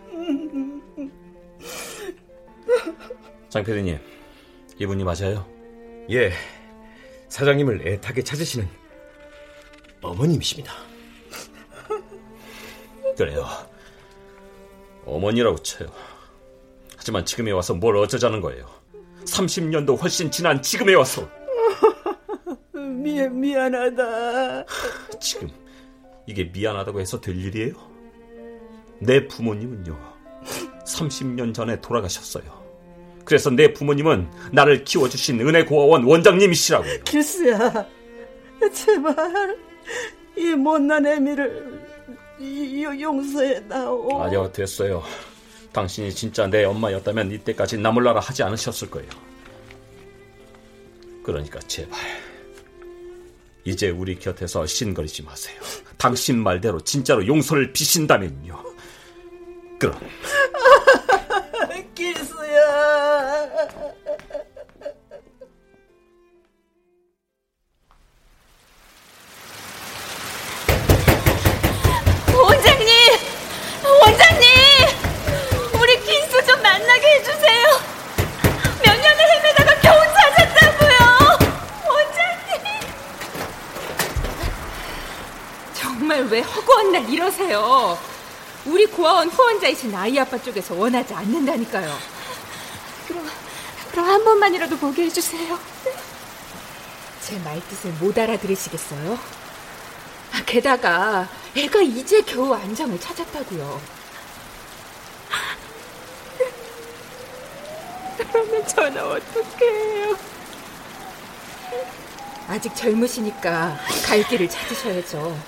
장 3.49 3.63
PD님, 3.63 3.97
이분이 4.77 5.05
맞아요? 5.05 5.47
예, 6.11 6.33
사장님을 7.29 7.87
애타게 7.87 8.25
찾으시는 8.25 8.69
어머님이십니다. 10.03 10.75
그래요. 13.17 13.47
어머니라고 15.07 15.57
쳐요. 15.59 15.89
하지만 16.97 17.25
지금에 17.25 17.53
와서 17.53 17.73
뭘 17.73 17.97
어쩌자는 17.99 18.41
거예요. 18.41 18.69
30년도 19.27 20.03
훨씬 20.03 20.29
지난 20.29 20.61
지금에 20.61 20.95
와서. 20.95 21.31
미, 22.75 23.29
미안하다. 23.29 24.65
지금 25.21 25.49
이게 26.27 26.43
미안하다고 26.43 26.99
해서 26.99 27.21
될 27.21 27.37
일이에요? 27.37 27.94
내 29.05 29.27
부모님은요. 29.27 29.99
30년 30.87 31.55
전에 31.55 31.81
돌아가셨어요. 31.81 32.45
그래서 33.25 33.51
내 33.51 33.73
부모님은 33.73 34.31
나를 34.53 34.85
키워주신 34.85 35.41
은혜 35.41 35.65
고아원 35.65 36.05
원장님이시라고요. 36.05 37.05
길수야, 37.05 37.87
제발 38.73 39.57
이 40.37 40.51
못난 40.51 41.07
애미를 41.07 41.81
용서해다오. 43.01 44.23
아니요, 44.23 44.53
됐어요. 44.53 45.03
당신이 45.73 46.13
진짜 46.15 46.47
내 46.47 46.65
엄마였다면 46.65 47.33
이때까지 47.33 47.79
나몰라라 47.79 48.21
하지 48.21 48.43
않으셨을 48.43 48.91
거예요. 48.91 49.09
그러니까 51.23 51.59
제발 51.61 51.99
이제 53.65 53.89
우리 53.89 54.19
곁에서 54.19 54.67
씬거리지 54.67 55.23
마세요. 55.23 55.59
당신 55.97 56.43
말대로 56.43 56.81
진짜로 56.81 57.27
용서를 57.27 57.73
비신다면요. 57.73 58.74
그럼 59.79 59.99
길수야. 61.95 63.69
원 89.13 89.29
후원자이신 89.29 89.95
아이 89.95 90.19
아빠 90.19 90.39
쪽에서 90.39 90.75
원하지 90.75 91.13
않는다니까요. 91.13 91.95
그럼, 93.07 93.31
그럼 93.91 94.09
한 94.09 94.25
번만이라도 94.25 94.79
보게 94.79 95.05
해주세요. 95.05 95.59
제 97.21 97.39
말뜻을 97.41 97.93
못 98.01 98.17
알아들으시겠어요? 98.19 99.19
아, 100.33 100.43
게다가 100.47 101.29
애가 101.55 101.83
이제 101.83 102.23
겨우 102.23 102.55
안정을 102.55 102.99
찾았다고요. 102.99 103.81
그러면 108.33 108.67
저는 108.67 109.05
어떻게 109.05 109.67
해요? 109.67 110.17
아직 112.49 112.75
젊으시니까 112.75 113.79
갈 114.07 114.23
길을 114.27 114.49
찾으셔야죠. 114.49 115.39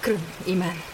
그럼 0.00 0.22
이만. 0.46 0.91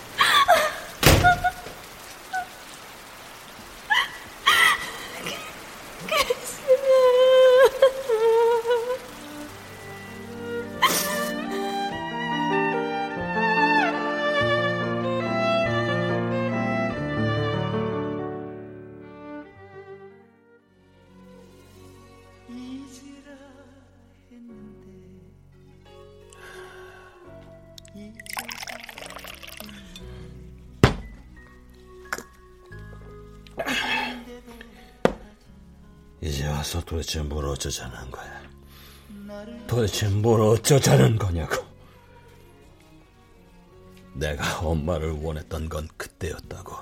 도대체 36.98 37.22
뭘 37.22 37.44
어쩌자는 37.46 38.10
거야? 38.10 38.42
도대체 39.68 40.08
뭘 40.08 40.40
어쩌자는 40.40 41.16
거냐고? 41.16 41.64
내가 44.14 44.58
엄마를 44.58 45.12
원했던 45.12 45.68
건 45.68 45.86
그때였다고. 45.96 46.74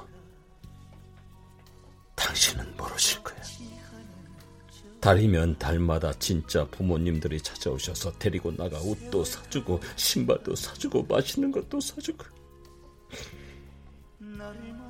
당신은 2.15 2.77
모르실 2.79 3.23
거야. 3.23 3.37
달이면 5.03 5.59
달마다 5.59 6.15
진짜 6.15 6.67
부모님들이 6.69 7.39
찾아오셔서 7.43 8.13
데리고 8.13 8.51
나가 8.57 8.81
옷도 8.81 9.23
사주고 9.23 9.81
신발도 9.97 10.57
사주고 10.57 11.03
맛있는 11.03 11.53
것도 11.53 11.79
사주고. 11.79 12.25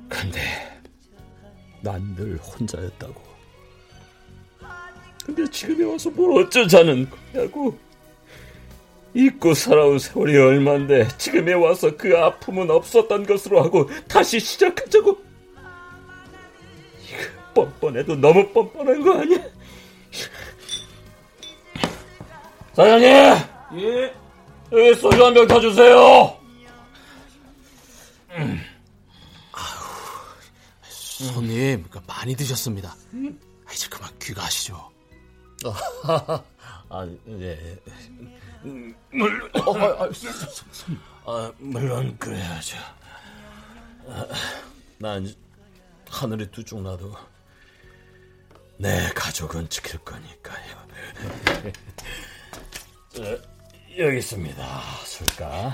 근데 0.07 0.81
난 1.83 2.15
늘 2.15 2.37
혼자였다고. 2.37 3.26
근데 5.27 5.45
지금에 5.51 5.83
와서 5.83 6.09
뭘 6.09 6.41
어쩌자는 6.41 7.09
거냐고. 7.33 7.77
잊고 9.13 9.53
살아온 9.53 9.99
세월이 9.99 10.37
얼만데 10.37 11.09
지금에 11.17 11.53
와서 11.53 11.95
그 11.97 12.17
아픔은 12.17 12.71
없었던 12.71 13.25
것으로 13.25 13.61
하고 13.61 13.89
다시 14.07 14.39
시작하자고. 14.39 15.17
이거 17.03 17.53
뻔뻔해도 17.53 18.15
너무 18.15 18.47
뻔뻔한 18.53 19.03
거 19.03 19.19
아니야? 19.19 19.39
사장님! 22.73 23.07
예? 23.79 24.13
여기 24.71 24.95
소주 24.95 25.25
한병더 25.25 25.59
주세요! 25.59 26.37
손님, 30.89 31.83
그 31.89 31.99
많이 32.05 32.35
드셨습니다. 32.35 32.95
이제 33.73 33.87
그만 33.89 34.11
귀가하시죠. 34.21 34.96
아, 36.89 37.05
예. 37.27 37.77
물론, 39.11 39.49
어, 39.55 39.77
아, 39.77 40.03
아, 40.03 40.09
아, 41.25 41.51
물론 41.57 42.17
그래야죠. 42.17 42.77
아, 44.07 44.25
난 44.99 45.33
하늘이 46.09 46.49
두쪽 46.51 46.81
나도 46.81 47.15
내 48.77 49.09
가족은 49.15 49.67
지킬 49.69 49.99
거니까요. 49.99 50.87
어, 53.19 53.37
여기 53.97 54.17
있습니다, 54.19 54.81
술가. 55.05 55.73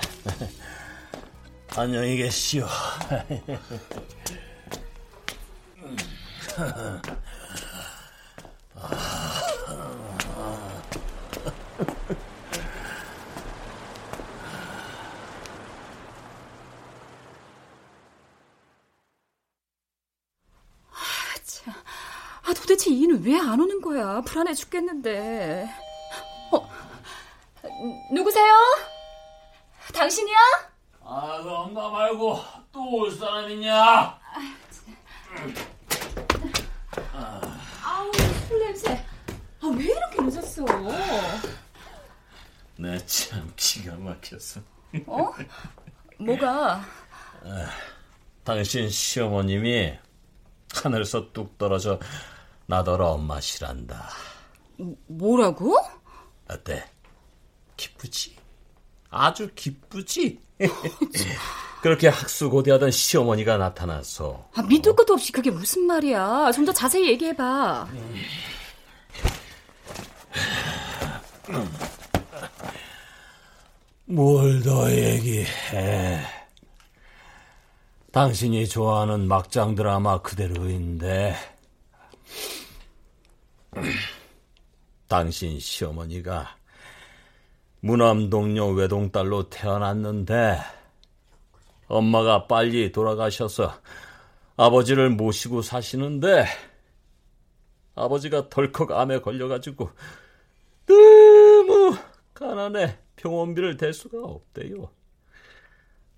안녕히 1.76 2.16
계시오. 2.16 2.66
아, 22.46 22.52
도대체 22.54 22.90
이는 22.90 23.22
왜 23.24 23.38
안 23.38 23.58
오는 23.60 23.80
거야? 23.80 24.20
불안해 24.22 24.54
죽겠는데. 24.54 25.68
어, 26.52 26.68
누구세요? 28.12 28.52
당신이야? 29.92 30.36
아, 31.04 31.40
그 31.42 31.50
엄마 31.50 31.88
말고 31.90 32.38
또 32.72 32.80
올 32.96 33.10
사람 33.10 33.50
있냐? 33.50 34.18
아우, 37.82 38.12
술 38.48 38.58
냄새. 38.60 39.04
아, 39.62 39.66
왜 39.76 39.84
이렇게 39.84 40.13
늦었어? 40.26 40.64
내참 42.76 43.52
기가 43.56 43.94
막혔어. 43.96 44.60
어? 45.06 45.32
뭐가? 46.18 46.84
아, 47.44 47.66
당신 48.42 48.88
시어머님이 48.88 49.94
하늘에서 50.74 51.32
뚝 51.32 51.56
떨어져 51.58 51.98
나더러 52.66 53.08
엄마시란다. 53.10 54.08
뭐라고? 55.06 55.76
어때? 56.48 56.84
기쁘지? 57.76 58.36
아주 59.10 59.50
기쁘지? 59.54 60.40
그렇게 61.82 62.08
학수고대하던 62.08 62.90
시어머니가 62.90 63.58
나타나서 63.58 64.48
아, 64.54 64.62
밑도 64.62 64.94
끝도 64.96 65.12
없이 65.14 65.32
그게 65.32 65.50
무슨 65.50 65.82
말이야? 65.86 66.50
좀 66.52 66.64
더 66.64 66.72
자세히 66.72 67.08
얘기해봐. 67.10 67.86
뭘 74.06 74.62
더 74.62 74.90
얘기해. 74.90 76.20
당신이 78.12 78.68
좋아하는 78.68 79.26
막장 79.26 79.74
드라마 79.74 80.22
그대로인데 80.22 81.34
당신 85.08 85.58
시어머니가 85.58 86.56
무남동녀 87.80 88.66
외동딸로 88.66 89.50
태어났는데 89.50 90.58
엄마가 91.88 92.46
빨리 92.46 92.92
돌아가셔서 92.92 93.74
아버지를 94.56 95.10
모시고 95.10 95.62
사시는데 95.62 96.46
아버지가 97.96 98.48
덜컥 98.48 98.92
암에 98.92 99.20
걸려가지고 99.20 99.90
가난해 102.34 102.98
병원비를 103.16 103.76
댈 103.76 103.92
수가 103.92 104.18
없대요. 104.22 104.90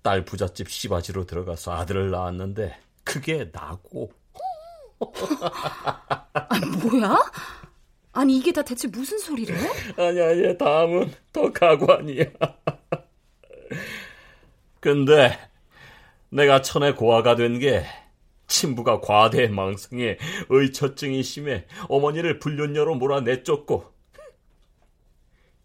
딸 0.01 0.25
부잣집 0.25 0.69
씨바지로 0.69 1.25
들어가서 1.25 1.73
아들을 1.73 2.11
낳았는데 2.11 2.75
그게 3.03 3.49
나고. 3.51 4.11
아, 4.99 6.59
뭐야? 6.83 7.17
아니 8.13 8.37
이게 8.37 8.51
다 8.51 8.63
대체 8.63 8.87
무슨 8.87 9.19
소리래? 9.19 9.53
아니 9.97 10.19
아니 10.21 10.57
다음은 10.57 11.13
더 11.31 11.51
가관이야. 11.53 12.25
근데 14.79 15.37
내가 16.29 16.61
천에 16.61 16.93
고아가 16.93 17.35
된 17.35 17.59
게 17.59 17.85
친부가 18.47 19.01
과대 19.01 19.47
망성에 19.49 20.17
의처증이 20.49 21.21
심해 21.21 21.65
어머니를 21.89 22.39
불륜녀로 22.39 22.95
몰아 22.95 23.19
내쫓고 23.21 23.91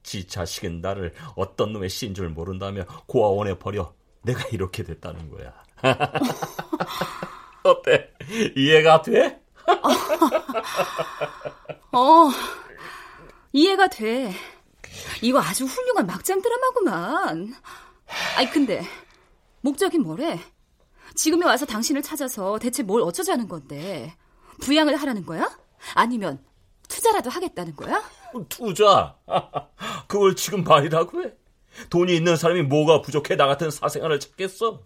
지 0.03 0.27
자식은 0.27 0.81
나를 0.81 1.15
어떤 1.37 1.73
놈의 1.73 1.89
씨인 1.89 2.15
줄 2.15 2.29
모른다며 2.29 2.85
고아원에 3.07 3.59
버려 3.59 3.95
내가 4.23 4.47
이렇게 4.49 4.83
됐다는 4.83 5.31
거야. 5.31 5.53
어때? 7.65 8.11
이해가 8.57 9.03
돼? 9.03 9.41
어, 11.93 12.31
이해가 13.53 13.89
돼. 13.89 14.33
이거 15.23 15.41
아주 15.41 15.65
훌륭한 15.65 16.07
막장 16.07 16.43
드라마구만. 16.43 17.55
아니, 18.37 18.51
근데, 18.51 18.83
목적이 19.61 19.99
뭐래? 19.99 20.41
지금에 21.15 21.47
와서 21.47 21.67
당신을 21.67 22.03
찾아서 22.03 22.59
대체 22.59 22.83
뭘 22.83 23.03
어쩌자는 23.03 23.49
건데? 23.49 24.17
부양을 24.61 24.97
하라는 24.97 25.25
거야? 25.25 25.57
아니면 25.95 26.45
투자라도 26.93 27.31
하겠다는 27.31 27.75
거야? 27.75 28.03
투자? 28.51 29.17
그걸 30.07 30.37
지금 30.37 30.63
말이라고 30.63 31.23
해? 31.25 31.33
돈이 31.89 32.15
있는 32.15 32.37
사람이 32.37 32.63
뭐가 32.65 33.01
부족해 33.01 33.35
나 33.37 33.47
같은 33.47 33.71
사생활을 33.71 34.21
찾겠어? 34.21 34.83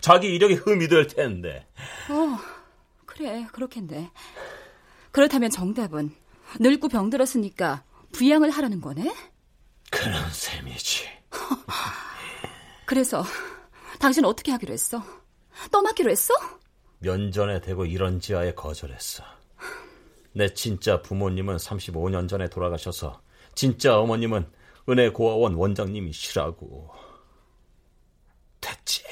자기 0.00 0.28
이력이 0.34 0.54
흠이 0.54 0.88
될 0.88 1.06
텐데. 1.06 1.66
어, 2.08 2.38
그래, 3.04 3.46
그렇겠네. 3.52 4.10
그렇다면 5.12 5.50
정답은 5.50 6.14
늙고 6.60 6.88
병들었으니까 6.88 7.84
부양을 8.12 8.48
하라는 8.50 8.80
거네? 8.80 9.14
그런 9.90 10.30
셈이지. 10.32 11.04
그래서 12.86 13.22
당신 13.98 14.24
어떻게 14.24 14.50
하기로 14.52 14.72
했어? 14.72 15.02
떠나기로 15.70 16.10
했어? 16.10 16.32
면전에 17.00 17.60
대고 17.60 17.84
이런 17.84 18.18
지하에 18.18 18.54
거절했어. 18.54 19.39
내 20.32 20.52
진짜 20.54 21.02
부모님은 21.02 21.56
35년 21.56 22.28
전에 22.28 22.48
돌아가셔서 22.48 23.20
진짜 23.54 23.98
어머님은 23.98 24.46
은혜 24.88 25.10
고아원 25.10 25.54
원장님이시라고. 25.54 26.90
됐지. 28.60 29.02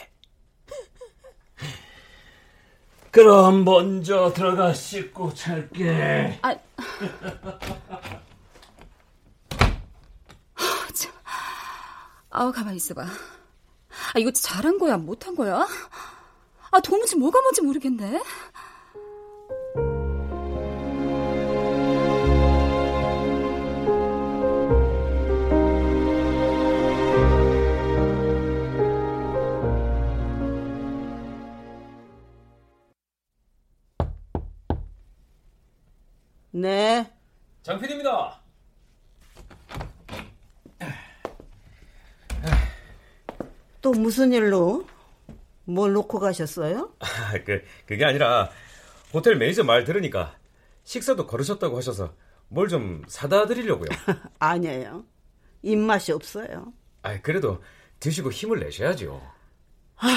그럼 3.11 3.64
먼저 3.64 4.33
들어가 4.33 4.72
씻고 4.72 5.35
잘게. 5.35 6.38
아, 6.42 6.54
아우 12.31 12.52
가만히 12.52 12.76
있어봐. 12.76 13.02
아 13.02 14.18
이거 14.18 14.31
잘한 14.31 14.78
거야 14.78 14.96
못한 14.96 15.35
거야? 15.35 15.66
아 16.70 16.81
도무지 16.81 17.16
뭐가 17.16 17.40
뭔지 17.40 17.62
모르겠네. 17.62 18.22
네. 36.62 37.09
장필입니다. 37.62 38.40
또 43.81 43.92
무슨 43.92 44.33
일로? 44.33 44.87
뭘 45.64 45.92
놓고 45.92 46.18
가셨어요? 46.18 46.92
아, 46.99 47.33
그, 47.44 47.62
그게 47.87 48.05
아니라 48.05 48.51
호텔 49.12 49.37
매니저 49.37 49.64
말 49.64 49.85
들으니까 49.85 50.35
식사도 50.85 51.27
거르셨다고 51.27 51.77
하셔서 51.77 52.14
뭘 52.49 52.68
좀 52.68 53.03
사다 53.07 53.47
드리려고요. 53.47 53.88
아니에요. 54.40 55.05
입맛이 55.62 56.12
없어요. 56.12 56.73
아, 57.03 57.21
그래도 57.21 57.62
드시고 58.01 58.33
힘을 58.33 58.61
내셔야죠. 58.61 59.21
아, 59.97 60.09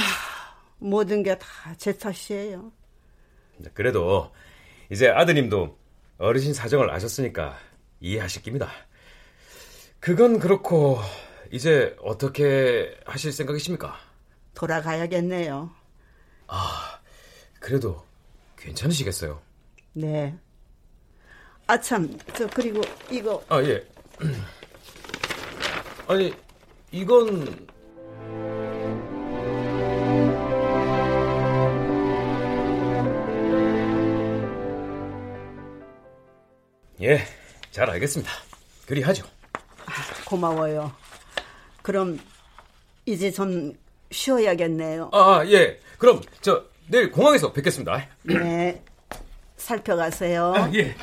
모든 0.80 1.24
게 1.24 1.38
다 1.38 1.48
제 1.78 1.98
탓이에요. 1.98 2.72
그래도 3.74 4.32
이제 4.90 5.10
아드님도 5.10 5.78
어르신 6.22 6.54
사정을 6.54 6.92
아셨으니까 6.92 7.58
이해하실 8.00 8.44
깁니다. 8.44 8.70
그건 10.00 10.38
그렇고 10.38 11.00
이제 11.52 11.96
어떻게 12.00 12.96
하실 13.06 13.32
생각이십니까? 13.32 13.96
돌아가야겠네요. 14.54 15.72
아, 16.48 17.00
그래도 17.60 18.06
괜찮으시겠어요? 18.56 19.42
네. 19.94 20.38
아, 21.66 21.80
참, 21.80 22.16
저, 22.36 22.48
그리고 22.48 22.82
이거. 23.10 23.44
아, 23.50 23.60
예. 23.64 23.84
아니, 26.08 26.34
이건. 26.92 27.68
예, 37.02 37.24
잘 37.72 37.90
알겠습니다. 37.90 38.32
그리 38.86 39.02
하죠. 39.02 39.26
고마워요. 40.26 40.92
그럼 41.82 42.20
이제 43.06 43.32
좀 43.32 43.74
쉬어야겠네요. 44.12 45.10
아, 45.14 45.44
예. 45.48 45.80
그럼 45.98 46.22
저 46.42 46.66
내일 46.88 47.12
공항에서 47.12 47.52
뵙겠습니다. 47.54 48.08
네. 48.24 48.84
살펴가세요. 49.58 50.54
아, 50.56 50.72
예. 50.76 50.96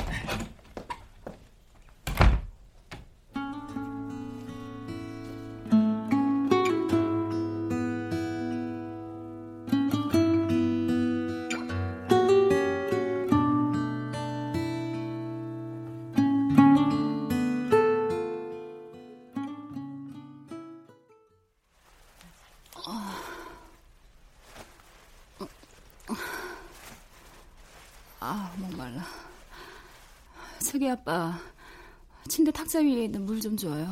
위에 32.98 33.04
있는 33.04 33.24
물 33.24 33.40
좀 33.40 33.56
줘요. 33.56 33.87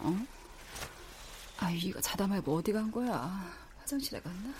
어? 0.00 0.26
아, 1.58 1.70
이거 1.70 2.00
자다 2.00 2.26
말고 2.26 2.56
어디 2.56 2.72
간 2.72 2.90
거야? 2.90 3.50
화장실에 3.78 4.20
갔나? 4.20 4.52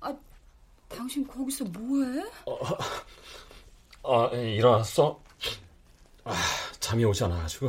아, 0.00 0.14
당신 0.88 1.26
거기서 1.26 1.64
뭐해? 1.64 2.22
아, 4.04 4.26
일어났어? 4.34 5.20
아, 6.24 6.32
잠이 6.80 7.04
오지 7.04 7.24
않아가지고. 7.24 7.68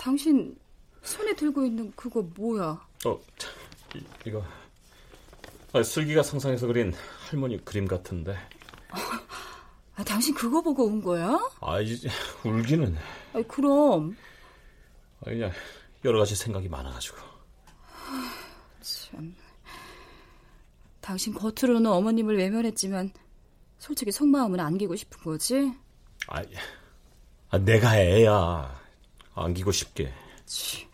당신 0.00 0.56
손에 1.02 1.34
들고 1.36 1.66
있는 1.66 1.92
그거 1.94 2.22
뭐야? 2.22 2.68
어, 3.04 3.20
이, 3.94 4.02
이거. 4.26 4.42
아, 5.74 5.82
슬기가 5.82 6.22
상상해서 6.22 6.66
그린 6.66 6.94
할머니 7.28 7.62
그림 7.62 7.86
같은데. 7.86 8.34
아, 9.96 10.02
당신 10.02 10.34
그거 10.34 10.62
보고 10.62 10.86
온 10.86 11.02
거야? 11.02 11.38
아, 11.60 11.80
이제 11.80 12.08
울기는. 12.46 12.96
아, 13.34 13.42
그럼. 13.46 14.16
아, 15.20 15.24
그냥 15.26 15.52
여러 16.02 16.18
가지 16.20 16.34
생각이 16.34 16.66
많아가지고. 16.70 17.18
참. 18.80 19.36
당신 21.02 21.34
겉으로는 21.34 21.90
어머님을 21.90 22.38
외면했지만 22.38 23.12
솔직히 23.78 24.12
속마음은 24.12 24.60
안기고 24.60 24.96
싶은 24.96 25.22
거지? 25.22 25.74
아, 26.26 26.42
아 27.50 27.58
내가 27.58 27.98
애야. 27.98 28.79
안기고 29.34 29.72
싶게. 29.72 30.12
치, 30.46 30.88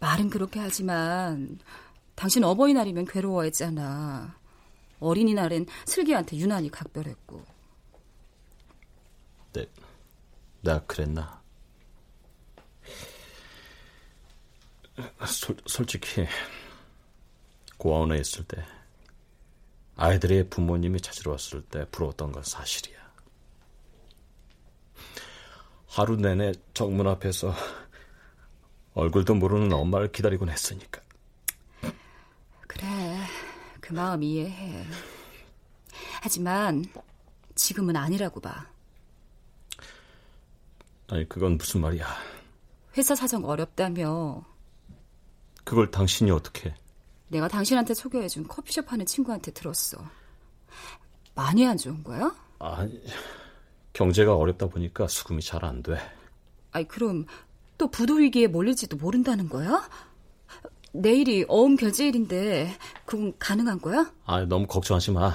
말은 0.00 0.30
그렇게 0.30 0.60
하지만 0.60 1.58
당신 2.14 2.44
어버이날이면 2.44 3.06
괴로워했잖아. 3.06 4.38
어린이날엔 5.00 5.66
슬기한테 5.86 6.36
유난히 6.36 6.70
각별했고. 6.70 7.44
네, 9.52 9.66
내가 10.62 10.84
그랬나? 10.86 11.42
솔, 15.26 15.56
솔직히 15.66 16.26
고아원에 17.78 18.18
있을 18.18 18.44
때 18.44 18.64
아이들의 19.96 20.48
부모님이 20.48 21.00
찾으러 21.00 21.32
왔을 21.32 21.62
때 21.62 21.84
부러웠던 21.90 22.32
건 22.32 22.42
사실이야. 22.42 23.03
하루 25.94 26.16
내내 26.16 26.52
정문 26.74 27.06
앞에서 27.06 27.54
얼굴도 28.94 29.34
모르는 29.36 29.72
엄마를 29.72 30.10
기다리곤 30.10 30.48
했으니까. 30.48 31.00
그래, 32.66 33.16
그 33.80 33.92
마음 33.92 34.24
이해해. 34.24 34.84
하지만 36.20 36.84
지금은 37.54 37.94
아니라고 37.94 38.40
봐. 38.40 38.66
아니, 41.08 41.28
그건 41.28 41.58
무슨 41.58 41.80
말이야. 41.80 42.06
회사 42.96 43.14
사정 43.14 43.44
어렵다며. 43.44 44.44
그걸 45.62 45.92
당신이 45.92 46.32
어떻게? 46.32 46.74
내가 47.28 47.46
당신한테 47.46 47.94
소개해준 47.94 48.48
커피숍 48.48 48.90
하는 48.90 49.06
친구한테 49.06 49.52
들었어. 49.52 49.98
많이 51.36 51.64
안 51.64 51.76
좋은 51.78 52.02
거야? 52.02 52.34
아니, 52.58 53.00
경제가 53.98 54.36
어렵다 54.36 54.66
보니까 54.66 55.08
수금이 55.08 55.40
잘 55.40 55.64
안 55.64 55.82
돼. 55.82 55.96
아니, 56.72 56.86
그럼 56.86 57.24
또 57.78 57.90
부도 57.90 58.14
위기에 58.16 58.46
몰릴지도 58.48 58.96
모른다는 58.98 59.48
거야? 59.48 59.88
내일이 60.92 61.44
어음 61.48 61.76
결제일인데 61.76 62.76
그건 63.06 63.32
가능한 63.38 63.80
거야? 63.80 64.12
아, 64.26 64.40
너무 64.44 64.66
걱정하지 64.66 65.12
마. 65.12 65.32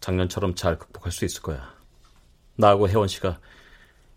작년처럼 0.00 0.54
잘 0.54 0.78
극복할 0.78 1.12
수 1.12 1.24
있을 1.24 1.42
거야. 1.42 1.74
나하고 2.56 2.88
혜원 2.88 3.06
씨가 3.08 3.38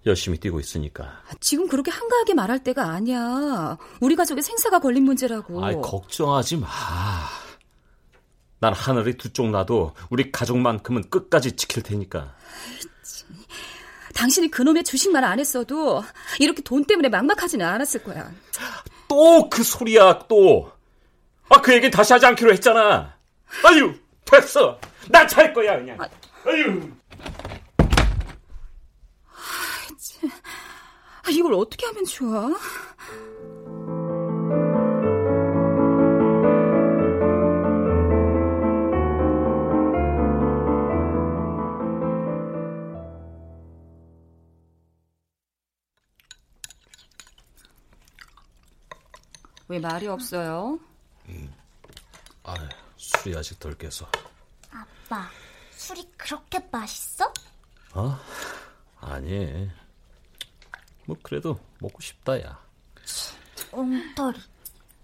열심히 0.06 0.38
뛰고 0.40 0.60
있으니까. 0.60 1.22
지금 1.40 1.68
그렇게 1.68 1.90
한가하게 1.92 2.34
말할 2.36 2.64
때가 2.64 2.90
아니야. 2.90 3.78
우리 4.02 4.16
가족의 4.16 4.44
생사가 4.44 4.80
걸린 4.80 5.04
문제라고. 5.04 5.64
아이, 5.64 5.76
걱정하지 5.82 6.58
마. 6.58 6.68
난 8.60 8.74
하늘이 8.74 9.18
두 9.18 9.30
쪽 9.34 9.50
나도 9.50 9.94
우리 10.10 10.32
가족만큼은 10.32 11.10
끝까지 11.10 11.54
지킬 11.56 11.84
테니까. 11.84 12.36
당신이 14.14 14.50
그놈의 14.52 14.84
주식만 14.84 15.24
안 15.24 15.40
했어도 15.40 16.04
이렇게 16.40 16.62
돈 16.62 16.86
때문에 16.86 17.10
막막하지는 17.10 17.66
않았을 17.66 18.04
거야. 18.04 18.32
또 19.08 19.50
그 19.50 19.64
소리야, 19.64 20.26
또. 20.28 20.72
아, 21.50 21.62
그 21.62 21.74
얘기 21.74 21.90
다시 21.92 22.14
하지 22.14 22.26
않기로 22.28 22.52
했잖아. 22.54 23.16
아유, 23.66 23.94
됐어. 24.26 24.80
난잘 25.10 25.54
거야, 25.54 25.78
그냥. 25.78 25.98
아, 26.02 26.08
아유. 26.46 26.90
아, 31.26 31.30
이걸 31.30 31.54
어떻게 31.54 31.86
하면 31.86 32.06
좋아? 32.06 32.50
왜 49.74 49.80
말이 49.80 50.08
없어요? 50.08 50.78
음. 51.30 51.52
아, 52.44 52.54
술이 52.96 53.36
아직 53.36 53.60
덜 53.60 53.76
깨서. 53.76 54.08
아빠, 54.70 55.28
술이 55.72 56.08
그렇게 56.16 56.60
맛있어? 56.72 57.34
어? 57.96 58.16
아니. 59.02 59.68
뭐 61.06 61.18
그래도 61.24 61.60
먹고 61.80 62.00
싶다 62.02 62.40
야. 62.44 62.60
엉터리. 63.72 64.40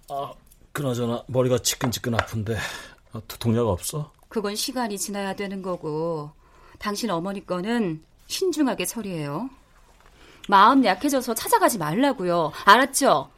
아, 0.10 0.34
그나저나 0.72 1.24
머리가 1.26 1.58
지끈지끈 1.58 2.14
아픈데 2.14 2.56
아, 3.14 3.22
두통약 3.28 3.66
없어? 3.66 4.14
그건 4.28 4.56
시간이 4.56 5.00
지나야 5.00 5.34
되는 5.36 5.64
거고 5.64 6.32
당신 6.78 7.10
어머니 7.10 7.44
거는 7.44 8.04
신중하게 8.28 8.86
처리해요. 8.86 9.50
마음 10.48 10.86
약해져서 10.86 11.34
찾아가지 11.34 11.80
말라고요. 11.80 12.52
알았죠? 12.66 13.32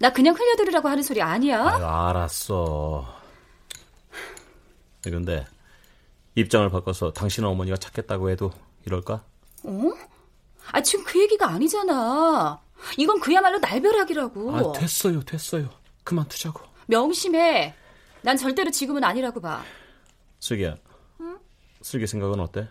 나 0.00 0.12
그냥 0.12 0.34
흘려들으라고 0.34 0.88
하는 0.88 1.02
소리 1.02 1.22
아니야? 1.22 1.62
아유, 1.66 1.84
알았어. 1.84 3.20
그런데 5.02 5.46
입장을 6.34 6.68
바꿔서 6.70 7.12
당신 7.12 7.44
어머니가 7.44 7.76
찾겠다고 7.76 8.30
해도 8.30 8.50
이럴까? 8.86 9.22
어? 9.64 9.82
아 10.72 10.80
지금 10.80 11.04
그 11.04 11.20
얘기가 11.20 11.48
아니잖아. 11.48 12.60
이건 12.96 13.20
그야말로 13.20 13.58
날벼락이라고. 13.58 14.56
아 14.56 14.72
됐어요, 14.72 15.22
됐어요. 15.22 15.68
그만 16.04 16.26
두자고. 16.28 16.60
명심해. 16.86 17.74
난 18.22 18.36
절대로 18.36 18.70
지금은 18.70 19.04
아니라고 19.04 19.40
봐. 19.40 19.62
슬기야. 20.40 20.76
응? 21.20 21.38
슬기 21.80 22.06
생각은 22.06 22.40
어때? 22.40 22.68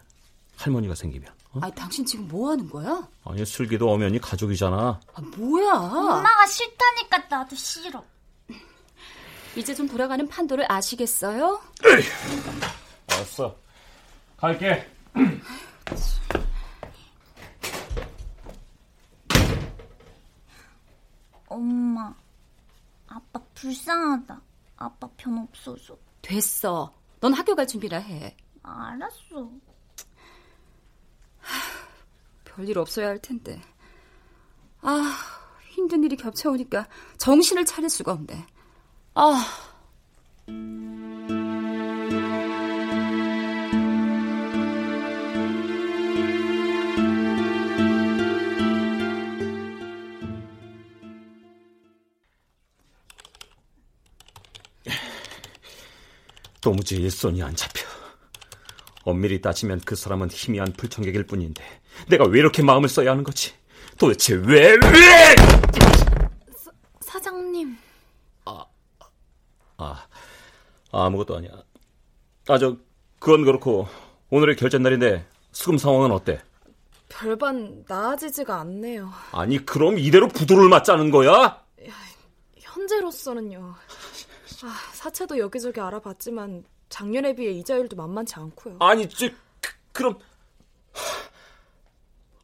할머니가 0.57 0.95
생기면. 0.95 1.31
어? 1.53 1.59
아니 1.61 1.73
당신 1.75 2.05
지금 2.05 2.27
뭐 2.27 2.51
하는 2.51 2.69
거야? 2.69 3.07
아니 3.25 3.45
슬기도 3.45 3.91
엄연히 3.91 4.19
가족이잖아. 4.19 4.99
아 5.13 5.21
뭐야? 5.37 5.73
엄마가 5.73 6.45
싫다니까 6.45 7.17
나도 7.29 7.55
싫어. 7.55 8.03
이제 9.55 9.75
좀 9.75 9.87
돌아가는 9.87 10.25
판도를 10.27 10.65
아시겠어요? 10.71 11.61
알았어. 13.11 13.55
갈게. 14.37 14.87
엄마, 21.47 22.13
아빠 23.07 23.39
불쌍하다. 23.55 24.41
아빠 24.77 25.09
편 25.17 25.37
없어서. 25.39 25.97
됐어. 26.21 26.93
넌 27.19 27.33
학교 27.33 27.55
갈 27.55 27.67
준비라 27.67 27.97
해. 27.99 28.35
알았어. 28.63 29.49
별일 32.55 32.77
없어야 32.77 33.07
할 33.07 33.19
텐데. 33.19 33.61
아, 34.81 35.15
힘든 35.69 36.03
일이 36.03 36.15
겹쳐오니까 36.15 36.87
정신을 37.17 37.65
차릴 37.65 37.89
수가 37.89 38.13
없네. 38.13 38.45
아. 39.15 39.45
도무지 56.61 56.95
일손이 56.95 57.41
안 57.41 57.55
잡혀. 57.55 57.90
엄밀히 59.03 59.41
따지면 59.41 59.81
그 59.85 59.95
사람은 59.95 60.29
희미한 60.31 60.73
불청객일 60.73 61.25
뿐인데 61.25 61.63
내가 62.09 62.25
왜 62.25 62.39
이렇게 62.39 62.61
마음을 62.63 62.89
써야 62.89 63.11
하는 63.11 63.23
거지? 63.23 63.53
도대체 63.97 64.35
왜 64.35 64.71
왜? 64.73 65.35
사, 66.55 66.71
사장님. 67.01 67.75
아, 68.45 68.65
아, 69.77 70.07
아무것도 70.91 71.37
아니야. 71.37 71.51
아, 72.47 72.57
저 72.57 72.77
그건 73.19 73.43
그렇고 73.43 73.87
오늘의 74.29 74.55
결제 74.55 74.77
날인데 74.77 75.25
수금 75.51 75.77
상황은 75.77 76.11
어때? 76.11 76.41
별반 77.09 77.83
나아지지가 77.87 78.59
않네요. 78.61 79.11
아니 79.31 79.63
그럼 79.65 79.97
이대로 79.97 80.27
부도를 80.27 80.69
맞자는 80.69 81.11
거야? 81.11 81.61
현재로서는요. 82.57 83.75
아, 84.63 84.67
사채도 84.93 85.37
여기저기 85.37 85.79
알아봤지만 85.81 86.63
작년에 86.91 87.33
비해 87.33 87.51
이자율도 87.51 87.95
만만치 87.95 88.35
않고요. 88.35 88.77
아니, 88.79 89.09
저, 89.09 89.27
그, 89.91 90.03
럼 90.03 90.19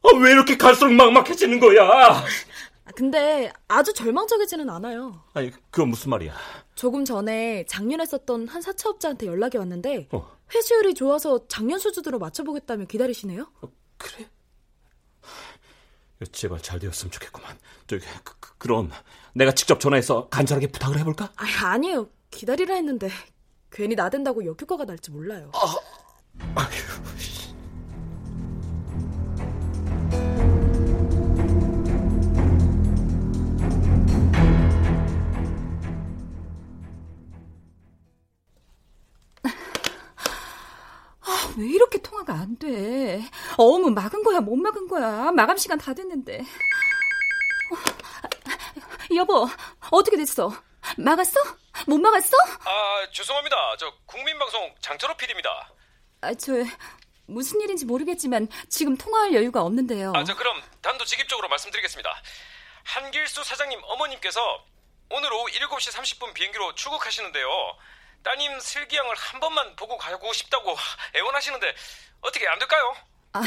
아, 0.02 0.16
왜 0.20 0.32
이렇게 0.32 0.56
갈수록 0.56 0.92
막막해지는 0.94 1.60
거야? 1.60 2.24
근데 2.94 3.52
아주 3.68 3.92
절망적이지는 3.92 4.68
않아요. 4.70 5.22
아니, 5.34 5.52
그건 5.70 5.90
무슨 5.90 6.10
말이야? 6.10 6.34
조금 6.74 7.04
전에 7.04 7.64
작년에 7.66 8.06
썼던 8.06 8.48
한 8.48 8.62
사채업자한테 8.62 9.26
연락이 9.26 9.58
왔는데 9.58 10.08
어. 10.12 10.36
회수율이 10.54 10.94
좋아서 10.94 11.46
작년 11.46 11.78
수준으로 11.78 12.18
맞춰보겠다며 12.18 12.86
기다리시네요. 12.86 13.46
어, 13.60 13.68
그래? 13.98 14.28
제발 16.32 16.60
잘 16.62 16.78
되었으면 16.80 17.10
좋겠구만. 17.12 17.58
저기 17.86 18.04
그, 18.24 18.34
그, 18.40 18.56
그럼 18.56 18.90
내가 19.34 19.52
직접 19.52 19.78
전화해서 19.78 20.28
간절하게 20.30 20.68
부탁을 20.68 20.98
해볼까? 20.98 21.32
아, 21.36 21.66
아니에요. 21.66 22.08
기다리라 22.30 22.74
했는데 22.74 23.10
괜히 23.70 23.94
나댄다고 23.94 24.44
역효과가 24.44 24.84
날지 24.84 25.10
몰라요. 25.10 25.50
아, 25.54 25.74
아휴. 26.56 26.68
아, 41.20 41.54
왜 41.58 41.66
이렇게 41.66 41.98
통화가 42.00 42.32
안 42.34 42.56
돼? 42.58 43.22
어음은 43.58 43.94
막은 43.94 44.22
거야, 44.22 44.40
못 44.40 44.56
막은 44.56 44.88
거야. 44.88 45.30
마감 45.32 45.56
시간 45.56 45.78
다 45.78 45.92
됐는데. 45.94 46.40
어, 46.40 46.44
여보, 49.14 49.46
어떻게 49.90 50.16
됐어? 50.16 50.52
막았어? 50.96 51.40
못 51.86 51.98
막았어? 51.98 52.36
아, 52.64 53.06
죄송합니다. 53.12 53.76
저 53.78 53.92
국민방송 54.06 54.74
장철호 54.80 55.16
PD입니다. 55.16 55.70
아, 56.20 56.34
저 56.34 56.52
무슨 57.26 57.60
일인지 57.60 57.84
모르겠지만 57.84 58.48
지금 58.68 58.96
통화할 58.96 59.34
여유가 59.34 59.62
없는데요. 59.62 60.12
아, 60.14 60.24
저 60.24 60.34
그럼 60.34 60.60
단도직입적으로 60.82 61.48
말씀드리겠습니다. 61.48 62.22
한길수 62.84 63.44
사장님 63.44 63.80
어머님께서 63.84 64.64
오늘 65.10 65.32
오후 65.32 65.46
7시 65.50 65.92
30분 65.94 66.32
비행기로 66.34 66.74
출국하시는데요. 66.74 67.46
따님 68.22 68.58
슬기 68.60 68.96
양을 68.96 69.14
한 69.14 69.40
번만 69.40 69.76
보고 69.76 69.96
가고 69.96 70.32
싶다고 70.32 70.74
애원하시는데 71.14 71.74
어떻게 72.20 72.48
안 72.48 72.58
될까요? 72.58 72.94
아, 73.34 73.42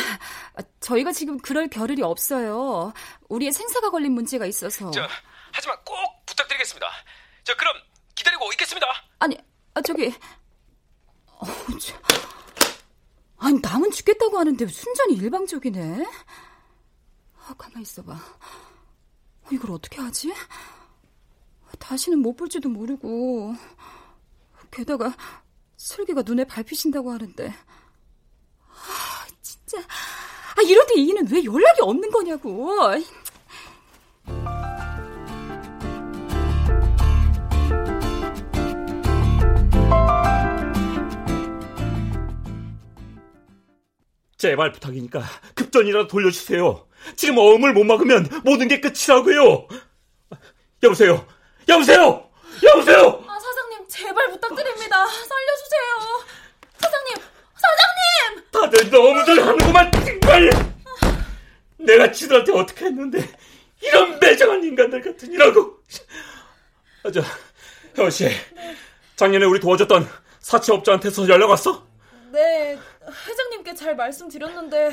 저희가 0.80 1.12
지금 1.12 1.38
그럴 1.40 1.68
겨를이 1.68 2.02
없어요. 2.04 2.94
우리의 3.30 3.52
생사가 3.52 3.90
걸린 3.90 4.14
문제가 4.14 4.46
있어서. 4.46 4.90
저, 4.92 5.08
하지만 5.52 5.78
꼭 5.84 6.26
부탁드리겠습니다. 6.26 6.88
저 7.44 7.56
그럼 7.56 7.76
기다리고 8.16 8.52
있겠습니다. 8.54 8.88
아니, 9.20 9.38
아, 9.74 9.82
저기. 9.82 10.14
어, 11.28 11.46
저... 11.80 11.96
아니, 13.38 13.60
남은 13.60 13.92
죽겠다고 13.92 14.38
하는데 14.38 14.68
순전히 14.68 15.16
일방적이네. 15.16 16.06
아, 17.48 17.54
가만 17.58 17.82
있어봐. 17.82 18.14
어, 18.14 19.48
이걸 19.52 19.72
어떻게 19.72 20.00
하지? 20.00 20.34
다시는 21.80 22.20
못 22.20 22.36
볼지도 22.36 22.70
모르고. 22.70 23.56
게다가 24.70 25.16
슬기가 25.78 26.22
눈에 26.22 26.46
밟히신다고 26.46 27.12
하는데. 27.12 27.54
아, 28.70 29.28
진짜. 29.42 29.80
아, 29.80 30.62
때 30.62 30.94
이는 30.96 31.28
왜 31.30 31.44
연락이 31.44 31.82
없는 31.82 32.10
거냐고. 32.12 32.70
제발 44.42 44.72
부탁이니까 44.72 45.22
급전이라도 45.54 46.08
돌려주세요. 46.08 46.88
지금 47.16 47.38
어음을 47.38 47.74
못 47.74 47.84
막으면 47.84 48.28
모든 48.44 48.68
게 48.68 48.82
끝이라고요. 48.82 49.68
여보세요. 50.82 51.28
여보세요. 51.70 52.28
여보세요. 52.64 53.24
아 53.28 53.40
사장님 53.40 53.88
제발 53.88 54.32
부탁드립니다. 54.32 55.06
살려주세요. 55.06 56.26
사장님. 56.80 57.18
사장님. 57.62 58.52
다들 58.52 58.90
너무들 58.90 59.46
하는구만 59.46 59.92
정말. 59.92 60.50
내가 61.78 62.12
지들한테 62.12 62.52
어떻게 62.52 62.86
했는데 62.86 63.30
이런 63.80 64.20
매정한 64.20 64.64
인간들 64.64 65.02
같으니라고. 65.04 65.78
아, 67.04 67.12
저 67.12 67.22
혜원 67.96 68.10
씨. 68.10 68.28
작년에 69.18 69.46
우리 69.46 69.60
도와줬던 69.60 70.10
사채업자한테서 70.40 71.30
연락 71.30 71.52
왔어? 71.52 71.86
네, 72.32 72.80
회장님께 73.06 73.76
잘 73.76 73.96
말씀드렸는데 73.96 74.92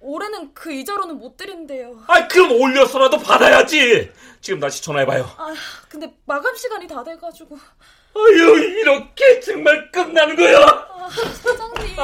올해는 0.00 0.54
그 0.54 0.72
이자로는 0.72 1.18
못 1.18 1.36
드린대요. 1.36 2.04
아, 2.06 2.28
그럼 2.28 2.52
올려서라도 2.52 3.18
받아야지. 3.18 4.12
지금 4.40 4.60
다시 4.60 4.82
전화해봐요. 4.82 5.24
아, 5.36 5.54
근데 5.88 6.12
마감 6.24 6.54
시간이 6.54 6.86
다 6.86 7.02
돼가지고. 7.02 7.58
아유, 8.14 8.58
이렇게 8.80 9.40
정말 9.40 9.90
끝나는 9.90 10.36
거야. 10.36 10.58
아, 10.60 11.08
사장님. 11.42 11.96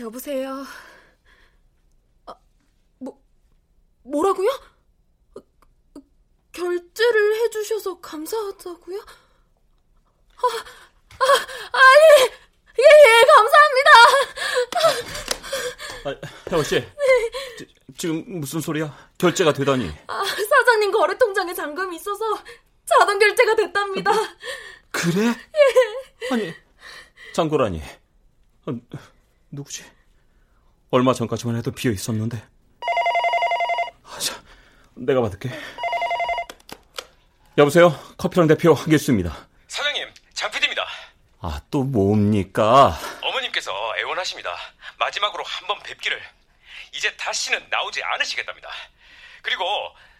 여보세요. 0.00 0.64
아, 2.26 2.34
뭐 2.98 3.20
뭐라고요? 4.08 4.48
결제를 6.52 7.36
해주셔서 7.42 8.00
감사하다고요? 8.00 8.98
아, 8.98 10.46
아, 11.18 11.24
아, 11.72 11.78
예, 12.20 12.24
예, 12.78 12.82
예, 13.04 13.24
감사합니다. 13.34 13.90
아, 16.04 16.14
혜원 16.50 16.64
씨, 16.64 16.80
지, 17.58 17.74
지금 17.96 18.40
무슨 18.40 18.60
소리야? 18.60 18.96
결제가 19.18 19.52
되다니. 19.52 19.90
아, 20.06 20.24
사장님 20.24 20.90
거래 20.90 21.16
통장에 21.18 21.54
잔금이 21.54 21.96
있어서 21.96 22.24
자동 22.86 23.18
결제가 23.18 23.54
됐답니다. 23.56 24.12
그래? 24.90 25.26
예. 25.28 26.34
아니, 26.34 26.54
잔고라니. 27.34 27.82
아, 28.66 28.72
누구지? 29.50 29.84
얼마 30.90 31.12
전까지만 31.12 31.56
해도 31.56 31.70
비어 31.70 31.92
있었는데. 31.92 32.42
내가 34.98 35.20
받을게. 35.20 35.50
여보세요? 37.56 37.90
커피랑 38.18 38.46
대표 38.46 38.74
한길수입니다. 38.74 39.48
사장님, 39.66 40.08
장PD입니다. 40.34 40.86
아, 41.40 41.60
또 41.70 41.82
뭡니까? 41.82 42.98
어머님께서 43.22 43.72
애원하십니다. 43.98 44.54
마지막으로 44.98 45.44
한번 45.44 45.78
뵙기를. 45.80 46.20
이제 46.94 47.14
다시는 47.16 47.66
나오지 47.70 48.02
않으시겠답니다. 48.02 48.68
그리고 49.42 49.64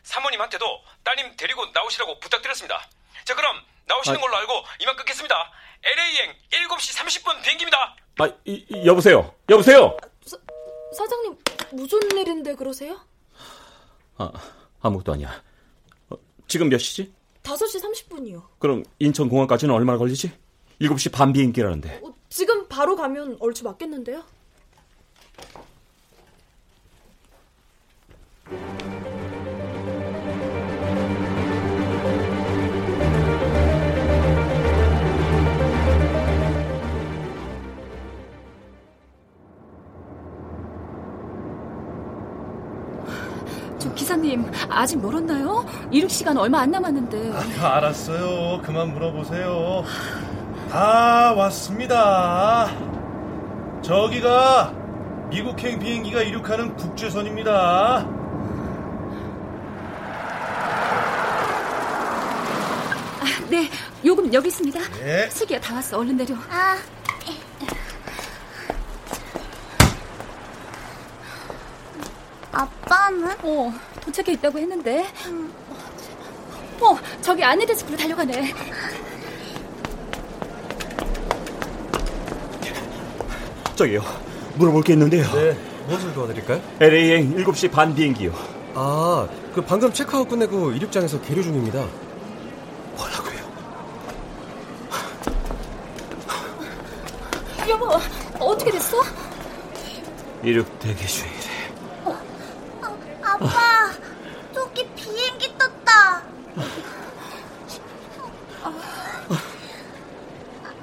사모님한테도 0.03 0.65
따님 1.05 1.37
데리고 1.37 1.67
나오시라고 1.73 2.21
부탁드렸습니다. 2.21 2.89
자, 3.25 3.35
그럼 3.35 3.57
나오시는 3.87 4.19
아, 4.19 4.21
걸로 4.21 4.37
알고 4.37 4.65
이만 4.81 4.97
끊겠습니다. 4.97 5.53
LA행 5.83 6.35
7시 6.51 6.97
30분 6.97 7.43
비행기입니다. 7.43 7.97
아, 8.19 8.27
이, 8.45 8.65
이, 8.69 8.87
여보세요? 8.87 9.35
여보세요? 9.49 9.97
사, 10.25 10.37
사장님, 10.97 11.39
무슨 11.73 11.99
일인데 12.17 12.55
그러세요? 12.55 13.01
아, 14.19 14.31
아무것도 14.81 15.13
아니야. 15.13 15.31
어, 16.11 16.17
지금 16.47 16.69
몇 16.69 16.79
시지? 16.79 17.13
5시 17.43 17.83
30분이요. 17.83 18.43
그럼 18.59 18.85
인천공항까지는 18.99 19.75
얼마나 19.75 19.99
걸리지? 19.99 20.33
7시 20.81 21.13
반 21.13 21.33
비행기라는데. 21.33 22.01
어, 22.05 22.15
지금 22.29 22.69
바로 22.69 22.95
가면 22.97 23.37
얼추 23.41 23.65
맞겠는데요? 23.65 24.23
저 44.09 44.15
기사님 44.15 44.51
아직 44.71 45.03
멀었나요? 45.03 45.67
이륙 45.91 46.11
시간 46.11 46.35
얼마 46.39 46.61
안 46.61 46.71
남았는데. 46.71 47.31
아, 47.61 47.77
알았어요. 47.77 48.63
그만 48.63 48.95
물어보세요. 48.95 49.85
다 50.71 51.35
왔습니다. 51.35 52.71
저기가 53.83 54.73
미국행 55.29 55.79
비행기가 55.79 56.23
이륙하는 56.23 56.75
국제선입니다. 56.75 57.53
아, 63.21 63.25
네, 63.51 63.69
요금 64.07 64.33
여기 64.33 64.49
있습니다. 64.49 64.81
네. 65.05 65.29
슬기야 65.29 65.61
다 65.61 65.75
왔어. 65.75 65.99
얼른 65.99 66.17
내려. 66.17 66.35
아, 66.49 66.79
아빠는? 72.53 73.37
어, 73.43 73.88
도착해 74.09 74.33
있다고 74.33 74.59
했는데. 74.59 75.05
어, 76.81 76.99
저기 77.21 77.45
안내 77.45 77.67
데스크로 77.67 77.97
달려가네. 77.97 78.55
저기요, 83.77 84.03
물어볼 84.57 84.83
게 84.83 84.95
있는데요. 84.95 85.31
네, 85.33 85.57
무엇을 85.87 86.13
도와드릴까요? 86.15 86.61
LA행 86.81 87.35
7시 87.37 87.71
반 87.71 87.95
비행기요. 87.95 88.33
아, 88.75 89.29
그 89.55 89.61
방금 89.63 89.93
체크아웃 89.93 90.29
끝내고 90.29 90.73
이륙장에서 90.73 91.21
계류 91.21 91.43
중입니다. 91.43 91.87
뭐라고요? 92.97 93.39
여보, 97.69 97.91
어떻게 98.41 98.71
됐어? 98.71 98.97
이륙 100.43 100.79
대기 100.81 101.07
중이래. 101.07 101.39
아빠, 103.23 103.91
저기 104.53 104.89
비행기 104.97 105.57
떴다. 105.57 106.23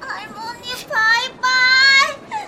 할머니, 0.00 0.68
바이바이. 0.88 2.46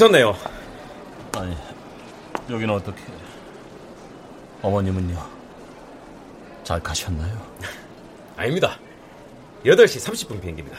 오셨네요. 0.00 0.34
아니, 1.36 1.54
여기는 2.48 2.74
어떻게? 2.74 3.02
어머님은요? 4.62 5.26
잘 6.64 6.82
가셨나요? 6.82 7.38
아닙니다. 8.34 8.78
8시 9.62 10.10
30분 10.10 10.40
비행기입니다. 10.40 10.78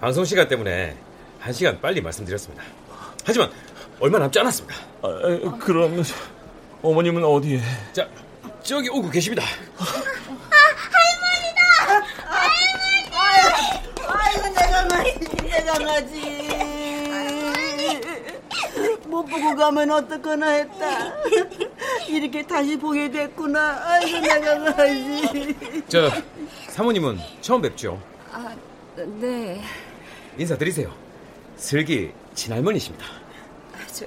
방송 0.00 0.24
시간 0.24 0.46
때문에 0.46 0.96
1시간 1.42 1.80
빨리 1.80 2.00
말씀드렸습니다. 2.00 2.62
하지만 3.24 3.50
얼마 3.98 4.20
남지 4.20 4.38
않았습니다. 4.38 4.76
아, 5.02 5.58
그럼 5.58 6.00
어머님은 6.82 7.24
어디에? 7.24 7.60
자, 7.92 8.08
저기 8.62 8.88
오고 8.90 9.10
계십니다. 9.10 9.42
아이고 14.06 14.48
내가 14.54 14.82
나지 14.84 15.18
내가 15.42 15.78
나지 15.78 16.40
못 19.10 19.19
보고 19.30 19.54
가면 19.56 19.90
어떡하나 19.90 20.48
했다. 20.50 21.14
이렇게 22.08 22.46
다시 22.46 22.76
보게 22.76 23.10
됐구나. 23.10 23.80
아이고 23.84 24.18
내가 24.18 24.74
가지. 24.74 25.56
저 25.88 26.10
사모님은 26.68 27.18
처음 27.40 27.62
뵙죠? 27.62 28.00
아, 28.32 28.54
네. 29.20 29.62
인사드리세요. 30.36 30.92
슬기 31.56 32.12
친할머니십니다. 32.34 33.06
저, 33.92 34.06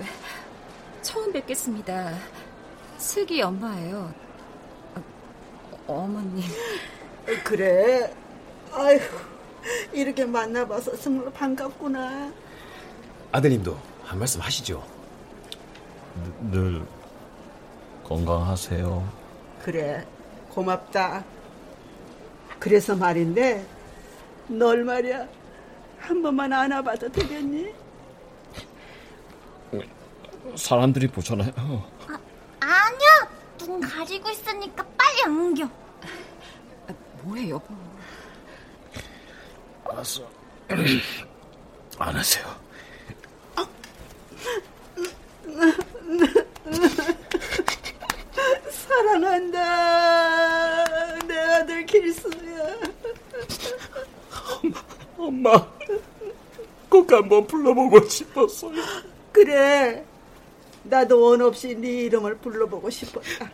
처음 1.01 1.31
뵙겠습니다. 1.31 2.13
슬기 2.97 3.41
엄마예요. 3.41 4.13
어, 4.95 5.03
어머님. 5.87 6.43
그래. 7.43 8.13
아이고 8.71 9.03
이렇게 9.93 10.25
만나봐서 10.25 10.97
정말 10.97 11.31
반갑구나. 11.31 12.31
아드님도 13.31 13.77
한 14.03 14.19
말씀 14.19 14.41
하시죠. 14.41 14.92
늘 16.51 16.85
건강하세요. 18.03 19.11
그래 19.63 20.05
고맙다. 20.49 21.23
그래서 22.59 22.95
말인데 22.95 23.65
널 24.47 24.83
말이야 24.83 25.27
한 25.99 26.21
번만 26.21 26.51
안아봐도 26.51 27.11
되겠니? 27.11 27.73
사람들이 30.55 31.07
보잖아요. 31.07 31.51
아니야. 32.59 33.29
눈 33.57 33.79
가리고 33.79 34.29
있으니까 34.29 34.85
빨리 34.97 35.23
안겨. 35.23 35.69
뭐해 37.23 37.49
여보. 37.49 37.65
알았어. 39.89 40.27
안 41.97 42.15
하세요. 42.15 42.63
사랑한다. 48.71 49.59
내 51.27 51.39
아들 51.39 51.85
길수야. 51.85 52.77
엄마, 55.17 55.67
꼭 56.89 57.11
한번 57.11 57.45
불러보고 57.47 58.07
싶었어요. 58.07 58.73
그래. 59.31 60.05
나도 60.83 61.21
원 61.21 61.41
없이 61.41 61.75
네 61.75 62.03
이름을 62.03 62.37
불러보고 62.39 62.89
싶었다. 62.89 63.49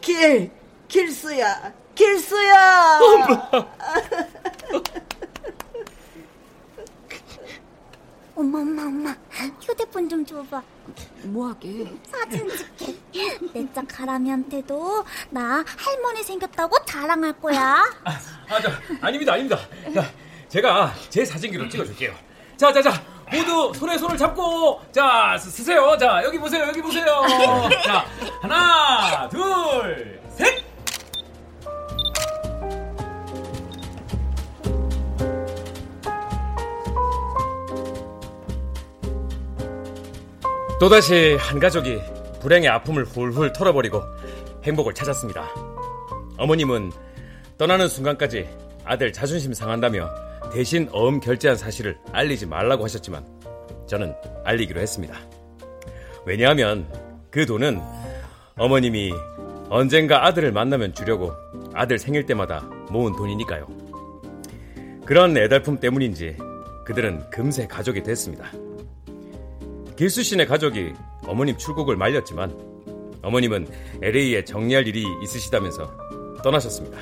길, 0.00 0.50
길수야, 0.88 1.72
길수야. 1.94 2.98
엄마, 8.34 8.58
엄마, 8.58 8.82
엄마. 8.82 9.14
휴대 9.14 9.23
폰좀 10.04 10.24
줘봐. 10.26 10.62
뭐 11.24 11.48
하게? 11.48 11.86
사진 12.10 12.48
찍게. 12.76 13.38
내짝 13.52 13.86
가람이한테도 13.88 15.04
나 15.30 15.64
할머니 15.78 16.22
생겼다고 16.22 16.84
자랑할 16.84 17.32
거야. 17.40 17.84
아, 18.04 18.60
저, 18.60 18.70
아닙니다, 19.00 19.32
아닙니다. 19.32 19.58
자, 19.94 20.04
제가 20.48 20.92
제 21.08 21.24
사진기로 21.24 21.68
찍어줄게요. 21.68 22.12
자, 22.56 22.72
자, 22.72 22.82
자, 22.82 23.02
모두 23.32 23.72
손에 23.74 23.96
손을 23.98 24.16
잡고, 24.16 24.80
자, 24.92 25.36
스, 25.38 25.50
쓰세요. 25.50 25.96
자, 25.98 26.22
여기 26.24 26.38
보세요, 26.38 26.64
여기 26.68 26.80
보세요. 26.82 27.22
자, 27.84 28.04
하나, 28.42 29.28
둘, 29.28 30.20
또다시 40.84 41.34
한 41.40 41.58
가족이 41.58 41.98
불행의 42.42 42.68
아픔을 42.68 43.06
훌훌 43.06 43.54
털어버리고 43.54 44.02
행복을 44.64 44.92
찾았습니다. 44.92 45.48
어머님은 46.36 46.92
떠나는 47.56 47.88
순간까지 47.88 48.46
아들 48.84 49.10
자존심 49.10 49.54
상한다며 49.54 50.10
대신 50.52 50.86
어음 50.92 51.20
결제한 51.20 51.56
사실을 51.56 51.96
알리지 52.12 52.44
말라고 52.44 52.84
하셨지만 52.84 53.24
저는 53.86 54.14
알리기로 54.44 54.78
했습니다. 54.78 55.16
왜냐하면 56.26 56.86
그 57.30 57.46
돈은 57.46 57.80
어머님이 58.58 59.14
언젠가 59.70 60.26
아들을 60.26 60.52
만나면 60.52 60.92
주려고 60.92 61.32
아들 61.72 61.98
생일 61.98 62.26
때마다 62.26 62.60
모은 62.90 63.16
돈이니까요. 63.16 63.66
그런 65.06 65.34
애달품 65.34 65.80
때문인지 65.80 66.36
그들은 66.84 67.30
금세 67.30 67.66
가족이 67.66 68.02
됐습니다. 68.02 68.52
길수 69.96 70.22
씨네 70.22 70.46
가족이 70.46 70.92
어머님 71.26 71.56
출국을 71.56 71.96
말렸지만 71.96 72.56
어머님은 73.22 73.68
LA에 74.02 74.44
정리할 74.44 74.86
일이 74.86 75.04
있으시다면서 75.22 76.38
떠나셨습니다. 76.42 76.98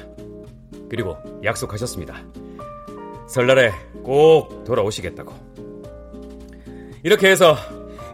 그리고 0.89 1.17
약속하셨습니다. 1.43 2.23
설날에 3.27 3.73
꼭 4.03 4.63
돌아오시겠다고. 4.65 5.33
이렇게 7.03 7.31
해서 7.31 7.57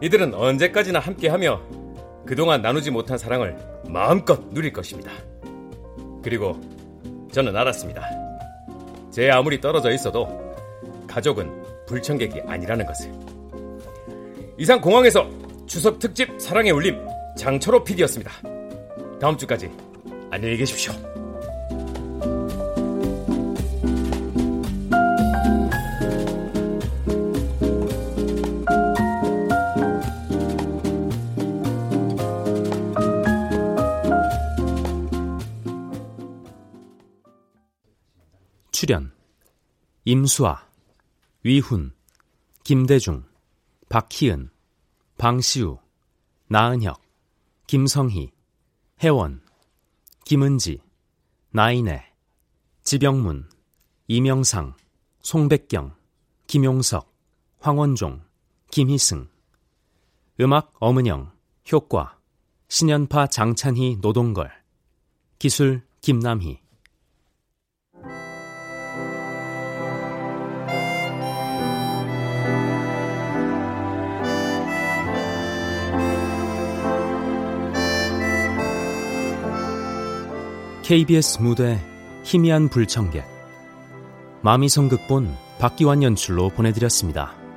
이들은 0.00 0.32
언제까지나 0.32 1.00
함께하며 1.00 1.60
그동안 2.24 2.62
나누지 2.62 2.90
못한 2.90 3.18
사랑을 3.18 3.58
마음껏 3.88 4.48
누릴 4.50 4.72
것입니다. 4.72 5.10
그리고 6.22 6.58
저는 7.32 7.56
알았습니다. 7.56 8.02
제 9.10 9.28
아무리 9.30 9.60
떨어져 9.60 9.90
있어도 9.90 10.28
가족은 11.08 11.86
불청객이 11.86 12.42
아니라는 12.46 12.86
것을. 12.86 13.37
이상 14.60 14.80
공항에서 14.80 15.30
추석 15.66 16.00
특집 16.00 16.28
사랑의 16.40 16.72
울림 16.72 16.98
장철호 17.36 17.84
PD였습니다. 17.84 18.32
다음 19.20 19.36
주까지 19.36 19.70
안녕히 20.32 20.56
계십시오. 20.56 20.92
출연 38.72 39.12
임수아, 40.04 40.66
위훈, 41.44 41.92
김대중, 42.64 43.24
박희은, 43.88 44.50
방시우, 45.16 45.78
나은혁, 46.48 47.00
김성희, 47.66 48.30
혜원, 49.02 49.42
김은지, 50.24 50.82
나인애, 51.50 52.12
지병문, 52.82 53.48
이명상, 54.06 54.74
송백경, 55.22 55.96
김용석, 56.46 57.10
황원종, 57.60 58.22
김희승. 58.70 59.28
음악 60.40 60.74
엄은영, 60.80 61.32
효과 61.72 62.18
신연파 62.68 63.28
장찬희 63.28 63.98
노동걸. 64.02 64.50
기술 65.38 65.82
김남희 66.02 66.60
KBS 80.88 81.42
무대 81.42 81.78
희미한 82.24 82.70
불청객 82.70 83.22
마미성 84.40 84.88
극본 84.88 85.36
박기환 85.58 86.02
연출로 86.02 86.48
보내드렸습니다. 86.48 87.47